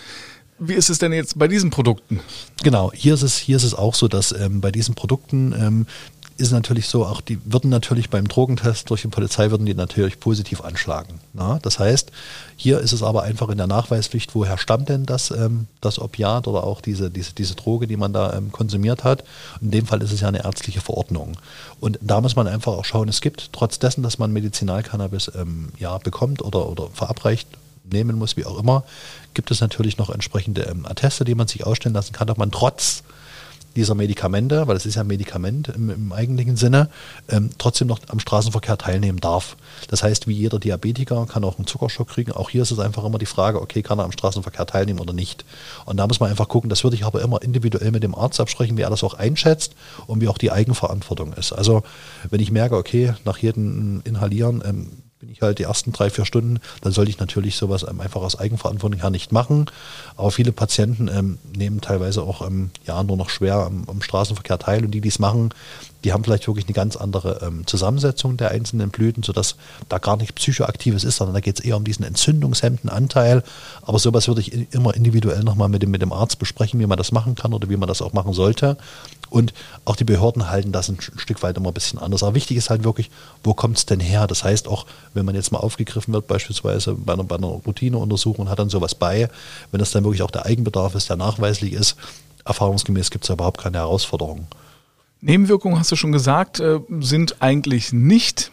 Wie 0.60 0.74
ist 0.74 0.88
es 0.88 1.00
denn 1.00 1.12
jetzt 1.12 1.36
bei 1.36 1.48
diesen 1.48 1.70
Produkten? 1.70 2.20
Genau, 2.62 2.92
hier 2.94 3.14
ist 3.14 3.22
es, 3.22 3.36
hier 3.36 3.56
ist 3.56 3.64
es 3.64 3.74
auch 3.74 3.96
so, 3.96 4.06
dass 4.06 4.30
ähm, 4.30 4.60
bei 4.60 4.70
diesen 4.70 4.94
Produkten 4.94 5.52
ähm, 5.58 5.86
ist 6.42 6.50
natürlich 6.50 6.88
so, 6.88 7.06
auch 7.06 7.20
die 7.20 7.38
würden 7.44 7.70
natürlich 7.70 8.10
beim 8.10 8.26
Drogentest 8.26 8.90
durch 8.90 9.02
die 9.02 9.08
Polizei 9.08 9.50
würden 9.50 9.64
die 9.64 9.74
natürlich 9.74 10.18
positiv 10.18 10.60
anschlagen. 10.60 11.20
Na? 11.32 11.60
Das 11.62 11.78
heißt, 11.78 12.10
hier 12.56 12.80
ist 12.80 12.92
es 12.92 13.02
aber 13.02 13.22
einfach 13.22 13.48
in 13.48 13.58
der 13.58 13.68
Nachweispflicht, 13.68 14.34
woher 14.34 14.58
stammt 14.58 14.88
denn 14.88 15.06
das, 15.06 15.30
ähm, 15.30 15.68
das 15.80 16.00
Opiat 16.00 16.48
oder 16.48 16.64
auch 16.64 16.80
diese, 16.80 17.10
diese, 17.10 17.32
diese 17.32 17.54
Droge, 17.54 17.86
die 17.86 17.96
man 17.96 18.12
da 18.12 18.34
ähm, 18.34 18.50
konsumiert 18.50 19.04
hat. 19.04 19.24
In 19.60 19.70
dem 19.70 19.86
Fall 19.86 20.02
ist 20.02 20.12
es 20.12 20.20
ja 20.20 20.28
eine 20.28 20.44
ärztliche 20.44 20.80
Verordnung. 20.80 21.36
Und 21.80 21.98
da 22.02 22.20
muss 22.20 22.34
man 22.34 22.48
einfach 22.48 22.72
auch 22.72 22.84
schauen, 22.84 23.08
es 23.08 23.20
gibt 23.20 23.52
trotz 23.52 23.78
dessen, 23.78 24.02
dass 24.02 24.18
man 24.18 24.32
Medizinalcannabis 24.32 25.30
ähm, 25.36 25.68
ja, 25.78 25.96
bekommt 25.98 26.42
oder, 26.42 26.68
oder 26.68 26.88
verabreicht, 26.92 27.46
nehmen 27.84 28.18
muss, 28.18 28.36
wie 28.36 28.44
auch 28.44 28.58
immer, 28.58 28.84
gibt 29.34 29.50
es 29.50 29.60
natürlich 29.60 29.98
noch 29.98 30.10
entsprechende 30.10 30.62
ähm, 30.62 30.86
Atteste, 30.86 31.24
die 31.24 31.34
man 31.34 31.48
sich 31.48 31.64
ausstellen 31.64 31.94
lassen 31.94 32.12
kann, 32.12 32.30
ob 32.30 32.38
man 32.38 32.50
trotz 32.50 33.02
dieser 33.76 33.94
Medikamente, 33.94 34.66
weil 34.66 34.76
es 34.76 34.86
ist 34.86 34.94
ja 34.94 35.02
ein 35.02 35.06
Medikament 35.06 35.68
im, 35.68 35.90
im 35.90 36.12
eigentlichen 36.12 36.56
Sinne, 36.56 36.88
ähm, 37.28 37.50
trotzdem 37.58 37.88
noch 37.88 38.00
am 38.08 38.20
Straßenverkehr 38.20 38.78
teilnehmen 38.78 39.20
darf. 39.20 39.56
Das 39.88 40.02
heißt, 40.02 40.26
wie 40.26 40.34
jeder 40.34 40.58
Diabetiker 40.58 41.26
kann 41.26 41.44
auch 41.44 41.58
einen 41.58 41.66
Zuckerschock 41.66 42.08
kriegen. 42.08 42.32
Auch 42.32 42.50
hier 42.50 42.62
ist 42.62 42.70
es 42.70 42.78
einfach 42.78 43.04
immer 43.04 43.18
die 43.18 43.26
Frage, 43.26 43.60
okay, 43.60 43.82
kann 43.82 43.98
er 43.98 44.04
am 44.04 44.12
Straßenverkehr 44.12 44.66
teilnehmen 44.66 45.00
oder 45.00 45.12
nicht. 45.12 45.44
Und 45.84 45.96
da 45.96 46.06
muss 46.06 46.20
man 46.20 46.30
einfach 46.30 46.48
gucken, 46.48 46.70
das 46.70 46.84
würde 46.84 46.96
ich 46.96 47.04
aber 47.04 47.22
immer 47.22 47.42
individuell 47.42 47.90
mit 47.90 48.02
dem 48.02 48.14
Arzt 48.14 48.40
absprechen, 48.40 48.76
wie 48.76 48.82
er 48.82 48.90
das 48.90 49.04
auch 49.04 49.14
einschätzt 49.14 49.74
und 50.06 50.20
wie 50.20 50.28
auch 50.28 50.38
die 50.38 50.52
Eigenverantwortung 50.52 51.32
ist. 51.34 51.52
Also 51.52 51.82
wenn 52.30 52.40
ich 52.40 52.50
merke, 52.50 52.76
okay, 52.76 53.14
nach 53.24 53.38
jedem 53.38 54.02
Inhalieren 54.04 54.62
ähm, 54.64 54.88
bin 55.22 55.30
ich 55.30 55.40
halt 55.40 55.60
die 55.60 55.62
ersten 55.62 55.92
drei, 55.92 56.10
vier 56.10 56.24
Stunden, 56.24 56.58
dann 56.80 56.90
sollte 56.90 57.12
ich 57.12 57.20
natürlich 57.20 57.54
sowas 57.54 57.86
ähm, 57.88 58.00
einfach 58.00 58.22
aus 58.22 58.36
Eigenverantwortung 58.36 59.00
her 59.00 59.10
nicht 59.10 59.30
machen. 59.30 59.66
Aber 60.16 60.32
viele 60.32 60.50
Patienten 60.50 61.06
ähm, 61.06 61.38
nehmen 61.56 61.80
teilweise 61.80 62.22
auch 62.22 62.44
ähm, 62.44 62.70
ja, 62.86 63.00
nur 63.04 63.16
noch 63.16 63.30
schwer 63.30 63.54
am, 63.54 63.84
am, 63.86 64.02
Straßenverkehr 64.02 64.58
teil 64.58 64.84
und 64.84 64.90
die, 64.90 65.00
die 65.00 65.08
es 65.08 65.20
machen, 65.20 65.50
die 66.04 66.12
haben 66.12 66.24
vielleicht 66.24 66.46
wirklich 66.48 66.66
eine 66.66 66.74
ganz 66.74 66.96
andere 66.96 67.40
ähm, 67.42 67.66
Zusammensetzung 67.66 68.36
der 68.36 68.50
einzelnen 68.50 68.90
Blüten, 68.90 69.22
sodass 69.22 69.56
da 69.88 69.98
gar 69.98 70.16
nicht 70.16 70.34
psychoaktives 70.34 71.04
ist, 71.04 71.16
sondern 71.16 71.34
da 71.34 71.40
geht 71.40 71.58
es 71.60 71.64
eher 71.64 71.76
um 71.76 71.84
diesen 71.84 72.04
entzündungshemmenden 72.04 72.90
Anteil. 72.90 73.42
Aber 73.82 73.98
sowas 73.98 74.26
würde 74.26 74.40
ich 74.40 74.72
immer 74.72 74.94
individuell 74.94 75.44
nochmal 75.44 75.68
mit 75.68 75.82
dem, 75.82 75.90
mit 75.90 76.02
dem 76.02 76.12
Arzt 76.12 76.38
besprechen, 76.38 76.80
wie 76.80 76.86
man 76.86 76.98
das 76.98 77.12
machen 77.12 77.34
kann 77.34 77.54
oder 77.54 77.68
wie 77.68 77.76
man 77.76 77.88
das 77.88 78.02
auch 78.02 78.12
machen 78.12 78.32
sollte. 78.32 78.76
Und 79.30 79.54
auch 79.84 79.96
die 79.96 80.04
Behörden 80.04 80.50
halten 80.50 80.72
das 80.72 80.88
ein 80.88 80.98
Stück 81.00 81.42
weit 81.42 81.56
immer 81.56 81.70
ein 81.70 81.74
bisschen 81.74 81.98
anders. 81.98 82.22
Aber 82.22 82.34
wichtig 82.34 82.56
ist 82.56 82.68
halt 82.68 82.84
wirklich, 82.84 83.10
wo 83.44 83.54
kommt 83.54 83.78
es 83.78 83.86
denn 83.86 84.00
her? 84.00 84.26
Das 84.26 84.44
heißt 84.44 84.68
auch, 84.68 84.86
wenn 85.14 85.24
man 85.24 85.34
jetzt 85.34 85.52
mal 85.52 85.58
aufgegriffen 85.58 86.12
wird, 86.12 86.26
beispielsweise 86.26 86.94
bei 86.94 87.12
einer, 87.12 87.24
bei 87.24 87.36
einer 87.36 87.46
Routineuntersuchung 87.46 88.48
hat 88.48 88.58
dann 88.58 88.70
sowas 88.70 88.94
bei, 88.94 89.28
wenn 89.70 89.78
das 89.78 89.92
dann 89.92 90.04
wirklich 90.04 90.22
auch 90.22 90.30
der 90.30 90.46
Eigenbedarf 90.46 90.94
ist, 90.94 91.08
der 91.08 91.16
nachweislich 91.16 91.72
ist, 91.72 91.96
erfahrungsgemäß 92.44 93.10
gibt 93.10 93.24
es 93.24 93.28
da 93.28 93.34
überhaupt 93.34 93.60
keine 93.60 93.78
Herausforderungen. 93.78 94.48
Nebenwirkungen, 95.22 95.78
hast 95.78 95.90
du 95.90 95.96
schon 95.96 96.12
gesagt, 96.12 96.60
äh, 96.60 96.80
sind 97.00 97.40
eigentlich 97.40 97.92
nicht 97.92 98.50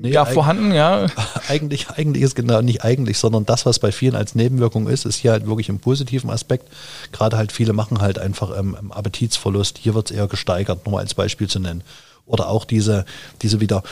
nee, 0.00 0.10
ja, 0.10 0.24
vorhanden, 0.24 0.72
ja. 0.72 1.06
Eigentlich, 1.48 1.90
eigentlich 1.90 2.22
ist 2.22 2.36
genau 2.36 2.62
nicht 2.62 2.84
eigentlich, 2.84 3.18
sondern 3.18 3.44
das, 3.44 3.66
was 3.66 3.80
bei 3.80 3.92
vielen 3.92 4.14
als 4.14 4.34
Nebenwirkung 4.34 4.88
ist, 4.88 5.04
ist 5.04 5.16
hier 5.16 5.32
halt 5.32 5.46
wirklich 5.46 5.68
im 5.68 5.80
positiven 5.80 6.30
Aspekt. 6.30 6.68
Gerade 7.10 7.36
halt 7.36 7.50
viele 7.52 7.72
machen 7.72 8.00
halt 8.00 8.18
einfach 8.18 8.56
ähm, 8.56 8.92
Appetitsverlust. 8.92 9.78
Hier 9.78 9.94
wird 9.94 10.10
es 10.10 10.16
eher 10.16 10.28
gesteigert, 10.28 10.86
nur 10.86 10.94
mal 10.94 11.00
als 11.00 11.14
Beispiel 11.14 11.48
zu 11.48 11.58
nennen. 11.58 11.82
Oder 12.24 12.48
auch 12.48 12.64
diese, 12.64 13.04
diese 13.42 13.60
wieder 13.60 13.82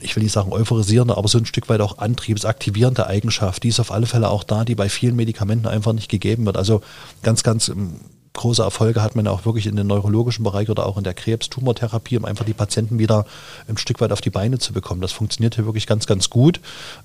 ich 0.00 0.16
will 0.16 0.24
nicht 0.24 0.32
sagen 0.32 0.52
euphorisierende, 0.52 1.16
aber 1.16 1.28
so 1.28 1.38
ein 1.38 1.46
Stück 1.46 1.68
weit 1.68 1.80
auch 1.80 1.98
antriebsaktivierende 1.98 3.06
Eigenschaft, 3.06 3.62
die 3.62 3.68
ist 3.68 3.78
auf 3.78 3.92
alle 3.92 4.06
Fälle 4.06 4.30
auch 4.30 4.42
da, 4.42 4.64
die 4.64 4.74
bei 4.74 4.88
vielen 4.88 5.14
Medikamenten 5.14 5.68
einfach 5.68 5.92
nicht 5.92 6.08
gegeben 6.08 6.44
wird. 6.44 6.56
Also 6.56 6.82
ganz, 7.22 7.44
ganz 7.44 7.68
ähm, 7.68 8.00
große 8.34 8.62
Erfolge 8.62 9.02
hat 9.02 9.16
man 9.16 9.26
auch 9.26 9.44
wirklich 9.44 9.66
in 9.66 9.76
den 9.76 9.86
neurologischen 9.86 10.44
Bereich 10.44 10.70
oder 10.70 10.86
auch 10.86 10.96
in 10.96 11.04
der 11.04 11.14
Krebstumortherapie, 11.14 12.16
um 12.16 12.24
einfach 12.24 12.44
die 12.44 12.54
Patienten 12.54 12.98
wieder 12.98 13.26
ein 13.68 13.76
Stück 13.76 14.00
weit 14.00 14.12
auf 14.12 14.20
die 14.20 14.30
Beine 14.30 14.58
zu 14.58 14.72
bekommen. 14.72 15.00
Das 15.00 15.12
funktioniert 15.12 15.54
hier 15.54 15.66
wirklich 15.66 15.86
ganz, 15.86 16.06
ganz 16.06 16.30
gut 16.30 16.60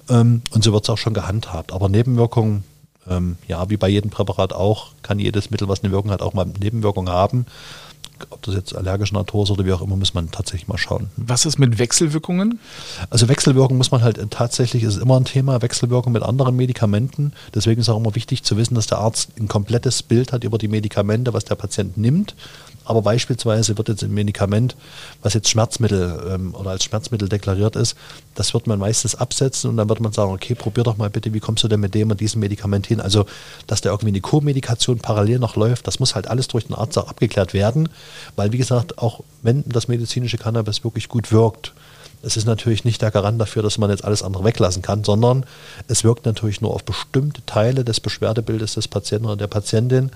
ähm, 0.09 0.41
und 0.51 0.63
so 0.63 0.73
wird 0.73 0.83
es 0.83 0.89
auch 0.89 0.97
schon 0.97 1.13
gehandhabt. 1.13 1.73
Aber 1.73 1.89
Nebenwirkungen, 1.89 2.63
ähm, 3.09 3.37
ja, 3.47 3.69
wie 3.69 3.77
bei 3.77 3.89
jedem 3.89 4.09
Präparat 4.09 4.53
auch, 4.53 4.91
kann 5.01 5.19
jedes 5.19 5.49
Mittel, 5.49 5.67
was 5.67 5.83
eine 5.83 5.91
Wirkung 5.91 6.11
hat, 6.11 6.21
auch 6.21 6.33
mal 6.33 6.45
Nebenwirkungen 6.45 7.11
haben 7.11 7.45
ob 8.29 8.41
das 8.43 8.55
jetzt 8.55 8.75
allergische 8.75 9.13
Natur 9.13 9.43
ist 9.43 9.51
oder 9.51 9.65
wie 9.65 9.73
auch 9.73 9.81
immer, 9.81 9.95
muss 9.95 10.13
man 10.13 10.31
tatsächlich 10.31 10.67
mal 10.67 10.77
schauen. 10.77 11.09
Was 11.17 11.45
ist 11.45 11.59
mit 11.59 11.79
Wechselwirkungen? 11.79 12.59
Also 13.09 13.27
Wechselwirkungen 13.27 13.77
muss 13.77 13.91
man 13.91 14.01
halt 14.01 14.19
tatsächlich, 14.31 14.83
ist 14.83 14.97
immer 14.97 15.19
ein 15.19 15.25
Thema, 15.25 15.61
Wechselwirkung 15.61 16.13
mit 16.13 16.23
anderen 16.23 16.55
Medikamenten. 16.55 17.33
Deswegen 17.53 17.81
ist 17.81 17.89
auch 17.89 17.97
immer 17.97 18.15
wichtig 18.15 18.43
zu 18.43 18.57
wissen, 18.57 18.75
dass 18.75 18.87
der 18.87 18.99
Arzt 18.99 19.31
ein 19.39 19.47
komplettes 19.47 20.03
Bild 20.03 20.33
hat 20.33 20.43
über 20.43 20.57
die 20.57 20.67
Medikamente, 20.67 21.33
was 21.33 21.45
der 21.45 21.55
Patient 21.55 21.97
nimmt 21.97 22.35
aber 22.87 23.01
beispielsweise 23.01 23.77
wird 23.77 23.89
jetzt 23.89 24.03
ein 24.03 24.13
Medikament, 24.13 24.75
was 25.21 25.33
jetzt 25.33 25.49
Schmerzmittel 25.49 26.31
ähm, 26.33 26.55
oder 26.55 26.71
als 26.71 26.85
Schmerzmittel 26.85 27.27
deklariert 27.27 27.75
ist, 27.75 27.95
das 28.35 28.53
wird 28.53 28.65
man 28.65 28.79
meistens 28.79 29.15
absetzen 29.15 29.69
und 29.69 29.77
dann 29.77 29.89
wird 29.89 29.99
man 29.99 30.13
sagen, 30.13 30.31
okay, 30.31 30.55
probier 30.55 30.83
doch 30.83 30.97
mal 30.97 31.09
bitte, 31.09 31.33
wie 31.33 31.39
kommst 31.39 31.63
du 31.63 31.67
denn 31.67 31.81
mit 31.81 31.93
dem 31.93 32.11
und 32.11 32.19
diesem 32.19 32.39
Medikament 32.39 32.87
hin? 32.87 33.01
Also, 33.01 33.25
dass 33.67 33.81
da 33.81 33.89
irgendwie 33.89 34.09
eine 34.09 34.21
Co-Medikation 34.21 34.99
parallel 34.99 35.39
noch 35.39 35.55
läuft, 35.55 35.85
das 35.85 35.99
muss 35.99 36.15
halt 36.15 36.27
alles 36.27 36.47
durch 36.47 36.67
den 36.67 36.75
Arzt 36.75 36.97
auch 36.97 37.09
abgeklärt 37.09 37.53
werden, 37.53 37.89
weil 38.35 38.51
wie 38.51 38.57
gesagt, 38.57 38.97
auch 38.97 39.21
wenn 39.41 39.63
das 39.67 39.87
medizinische 39.87 40.37
Cannabis 40.37 40.83
wirklich 40.83 41.09
gut 41.09 41.31
wirkt, 41.31 41.73
Es 42.23 42.35
ist 42.35 42.45
natürlich 42.45 42.83
nicht 42.83 43.01
der 43.01 43.11
Garant 43.11 43.39
dafür, 43.39 43.61
dass 43.61 43.77
man 43.77 43.91
jetzt 43.91 44.03
alles 44.03 44.23
andere 44.23 44.43
weglassen 44.43 44.81
kann, 44.81 45.03
sondern 45.03 45.45
es 45.87 46.03
wirkt 46.03 46.25
natürlich 46.25 46.61
nur 46.61 46.73
auf 46.73 46.83
bestimmte 46.83 47.45
Teile 47.45 47.85
des 47.85 47.99
Beschwerdebildes 47.99 48.73
des 48.73 48.87
Patienten 48.87 49.27
oder 49.27 49.37
der 49.37 49.47
Patientin. 49.47 50.09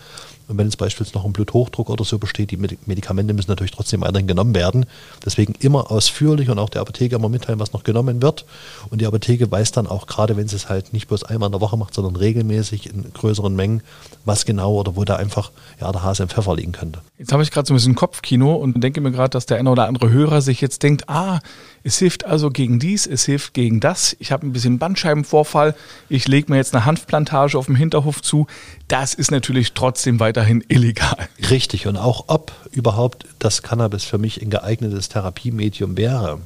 Und 0.52 0.58
wenn 0.58 0.68
es 0.68 0.76
beispielsweise 0.76 1.18
noch 1.18 1.24
ein 1.24 1.32
Bluthochdruck 1.32 1.90
oder 1.90 2.04
so 2.04 2.20
besteht, 2.20 2.52
die 2.52 2.58
Medikamente 2.58 3.34
müssen 3.34 3.50
natürlich 3.50 3.72
trotzdem 3.72 4.02
weiterhin 4.02 4.28
genommen 4.28 4.54
werden. 4.54 4.86
Deswegen 5.26 5.54
immer 5.60 5.90
ausführlich 5.90 6.50
und 6.50 6.60
auch 6.60 6.68
der 6.68 6.82
Apotheker 6.82 7.16
immer 7.16 7.30
mitteilen, 7.30 7.58
was 7.58 7.72
noch 7.72 7.84
genommen 7.84 8.22
wird. 8.22 8.46
Und 8.90 9.00
die 9.00 9.06
Apotheke 9.06 9.50
weiß 9.50 9.72
dann 9.72 9.88
auch, 9.88 10.08
gerade 10.08 10.36
wenn 10.36 10.50
sie 10.50 10.58
es 10.58 10.68
halt 10.68 10.92
nicht 10.92 11.08
bloß 11.08 11.24
einmal 11.24 11.48
in 11.48 11.54
der 11.54 11.62
Woche 11.62 11.78
macht, 11.78 11.94
sondern 11.94 12.18
regelmäßig 12.18 12.94
in 12.94 13.14
größeren 13.14 13.56
Mengen, 13.56 13.82
was 14.26 14.44
genau 14.44 14.74
oder 14.74 14.98
wo 14.98 15.06
da 15.06 15.16
einfach 15.16 15.52
ja, 15.80 15.90
der 15.90 16.04
Hase 16.04 16.24
im 16.24 16.30
Pfeffer 16.30 16.54
liegen 16.54 16.74
könnte. 16.74 17.00
Jetzt 17.18 17.32
habe 17.32 17.44
ich 17.44 17.52
gerade 17.52 17.66
so 17.66 17.74
ein 17.74 17.78
bisschen 17.78 17.96
Kopfkino 17.96 18.54
und 18.54 18.82
denke 18.82 19.00
mir 19.00 19.12
gerade, 19.12 19.30
dass 19.30 19.46
der 19.46 19.58
eine 19.58 19.70
oder 19.70 19.88
andere 19.88 20.10
Hörer 20.10 20.42
sich 20.42 20.60
jetzt 20.60 20.84
denkt, 20.84 21.08
ah, 21.08 21.40
es 21.84 21.98
hilft 21.98 22.26
also 22.26 22.50
gegen 22.50 22.78
dies, 22.78 23.08
es 23.08 23.26
hilft 23.26 23.54
gegen 23.54 23.80
das. 23.80 24.16
Ich 24.20 24.32
habe 24.32 24.46
ein 24.46 24.52
bisschen 24.52 24.80
Bandscheibenvorfall, 24.80 25.76
ich 26.10 26.28
lege 26.28 26.52
mir 26.52 26.58
jetzt 26.58 26.76
eine 26.76 26.86
Hanfplantage 26.86 27.58
auf 27.58 27.68
dem 27.68 27.76
Hinterhof 27.76 28.22
zu. 28.22 28.48
Das 28.88 29.14
ist 29.14 29.32
natürlich 29.32 29.74
trotzdem 29.74 30.20
weiterhin 30.42 30.64
illegal. 30.70 31.30
Richtig, 31.50 31.86
und 31.86 31.98
auch 31.98 32.26
ob 32.28 32.52
überhaupt 32.72 33.26
das 33.38 33.62
Cannabis 33.62 34.04
für 34.04 34.18
mich 34.18 34.42
ein 34.42 34.50
geeignetes 34.50 35.08
Therapiemedium 35.10 35.98
wäre, 35.98 36.40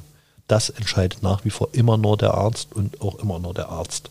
das 0.48 0.68
entscheidet 0.68 1.22
nach 1.22 1.44
wie 1.44 1.50
vor 1.50 1.70
immer 1.72 1.96
nur 1.96 2.16
der 2.16 2.34
Arzt 2.34 2.72
und 2.74 3.00
auch 3.00 3.18
immer 3.18 3.38
nur 3.38 3.54
der 3.54 3.70
Arzt. 3.70 4.10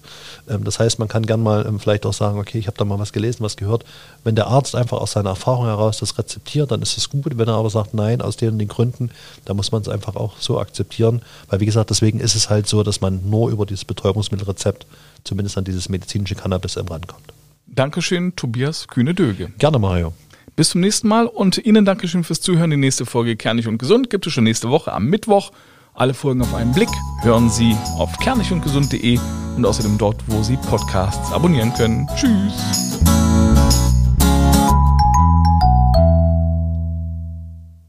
Ähm, 0.49 0.63
das 0.63 0.79
heißt, 0.79 0.97
man 0.97 1.07
kann 1.07 1.25
gern 1.25 1.41
mal 1.41 1.65
ähm, 1.65 1.79
vielleicht 1.79 2.05
auch 2.05 2.13
sagen, 2.13 2.39
okay, 2.39 2.57
ich 2.57 2.67
habe 2.67 2.77
da 2.77 2.83
mal 2.83 2.99
was 2.99 3.13
gelesen, 3.13 3.43
was 3.43 3.55
gehört. 3.55 3.85
Wenn 4.23 4.35
der 4.35 4.47
Arzt 4.47 4.75
einfach 4.75 4.99
aus 4.99 5.11
seiner 5.11 5.29
Erfahrung 5.29 5.65
heraus 5.65 5.99
das 5.99 6.17
rezeptiert, 6.17 6.71
dann 6.71 6.81
ist 6.81 6.97
es 6.97 7.09
gut. 7.09 7.37
Wenn 7.37 7.47
er 7.47 7.53
aber 7.53 7.69
sagt, 7.69 7.93
nein, 7.93 8.21
aus 8.21 8.35
den 8.35 8.49
und 8.53 8.59
den 8.59 8.67
Gründen, 8.67 9.11
dann 9.45 9.55
muss 9.55 9.71
man 9.71 9.81
es 9.83 9.87
einfach 9.87 10.15
auch 10.15 10.37
so 10.39 10.59
akzeptieren. 10.59 11.21
Weil 11.47 11.61
wie 11.61 11.67
gesagt, 11.67 11.91
deswegen 11.91 12.19
ist 12.19 12.35
es 12.35 12.49
halt 12.49 12.67
so, 12.67 12.83
dass 12.83 12.99
man 12.99 13.29
nur 13.29 13.49
über 13.51 13.65
dieses 13.65 13.85
Betäubungsmittelrezept 13.85 14.87
zumindest 15.23 15.57
an 15.57 15.63
dieses 15.63 15.87
medizinische 15.87 16.35
Cannabis 16.35 16.75
rankommt. 16.75 17.33
Dankeschön, 17.75 18.35
Tobias 18.35 18.87
Kühne-Döge. 18.87 19.51
Gerne, 19.57 19.79
Mario. 19.79 20.13
Bis 20.55 20.69
zum 20.69 20.79
nächsten 20.81 21.09
Mal 21.09 21.27
und 21.27 21.57
Ihnen 21.57 21.83
Dankeschön 21.83 22.23
fürs 22.23 22.39
Zuhören. 22.39 22.71
Die 22.71 22.77
nächste 22.77 23.05
Folge 23.05 23.35
Kernig 23.35 23.67
und 23.67 23.77
Gesund 23.77 24.09
gibt 24.09 24.25
es 24.25 24.31
schon 24.33 24.45
nächste 24.45 24.69
Woche 24.69 24.93
am 24.93 25.07
Mittwoch. 25.07 25.51
Alle 25.93 26.13
Folgen 26.13 26.41
auf 26.41 26.53
einen 26.53 26.73
Blick 26.73 26.89
hören 27.21 27.49
Sie 27.49 27.75
auf 27.97 28.17
kernigundgesund.de 28.19 29.19
und 29.57 29.65
außerdem 29.65 29.97
dort, 29.97 30.23
wo 30.27 30.41
Sie 30.43 30.57
Podcasts 30.57 31.31
abonnieren 31.33 31.73
können. 31.73 32.07
Tschüss! 32.15 32.95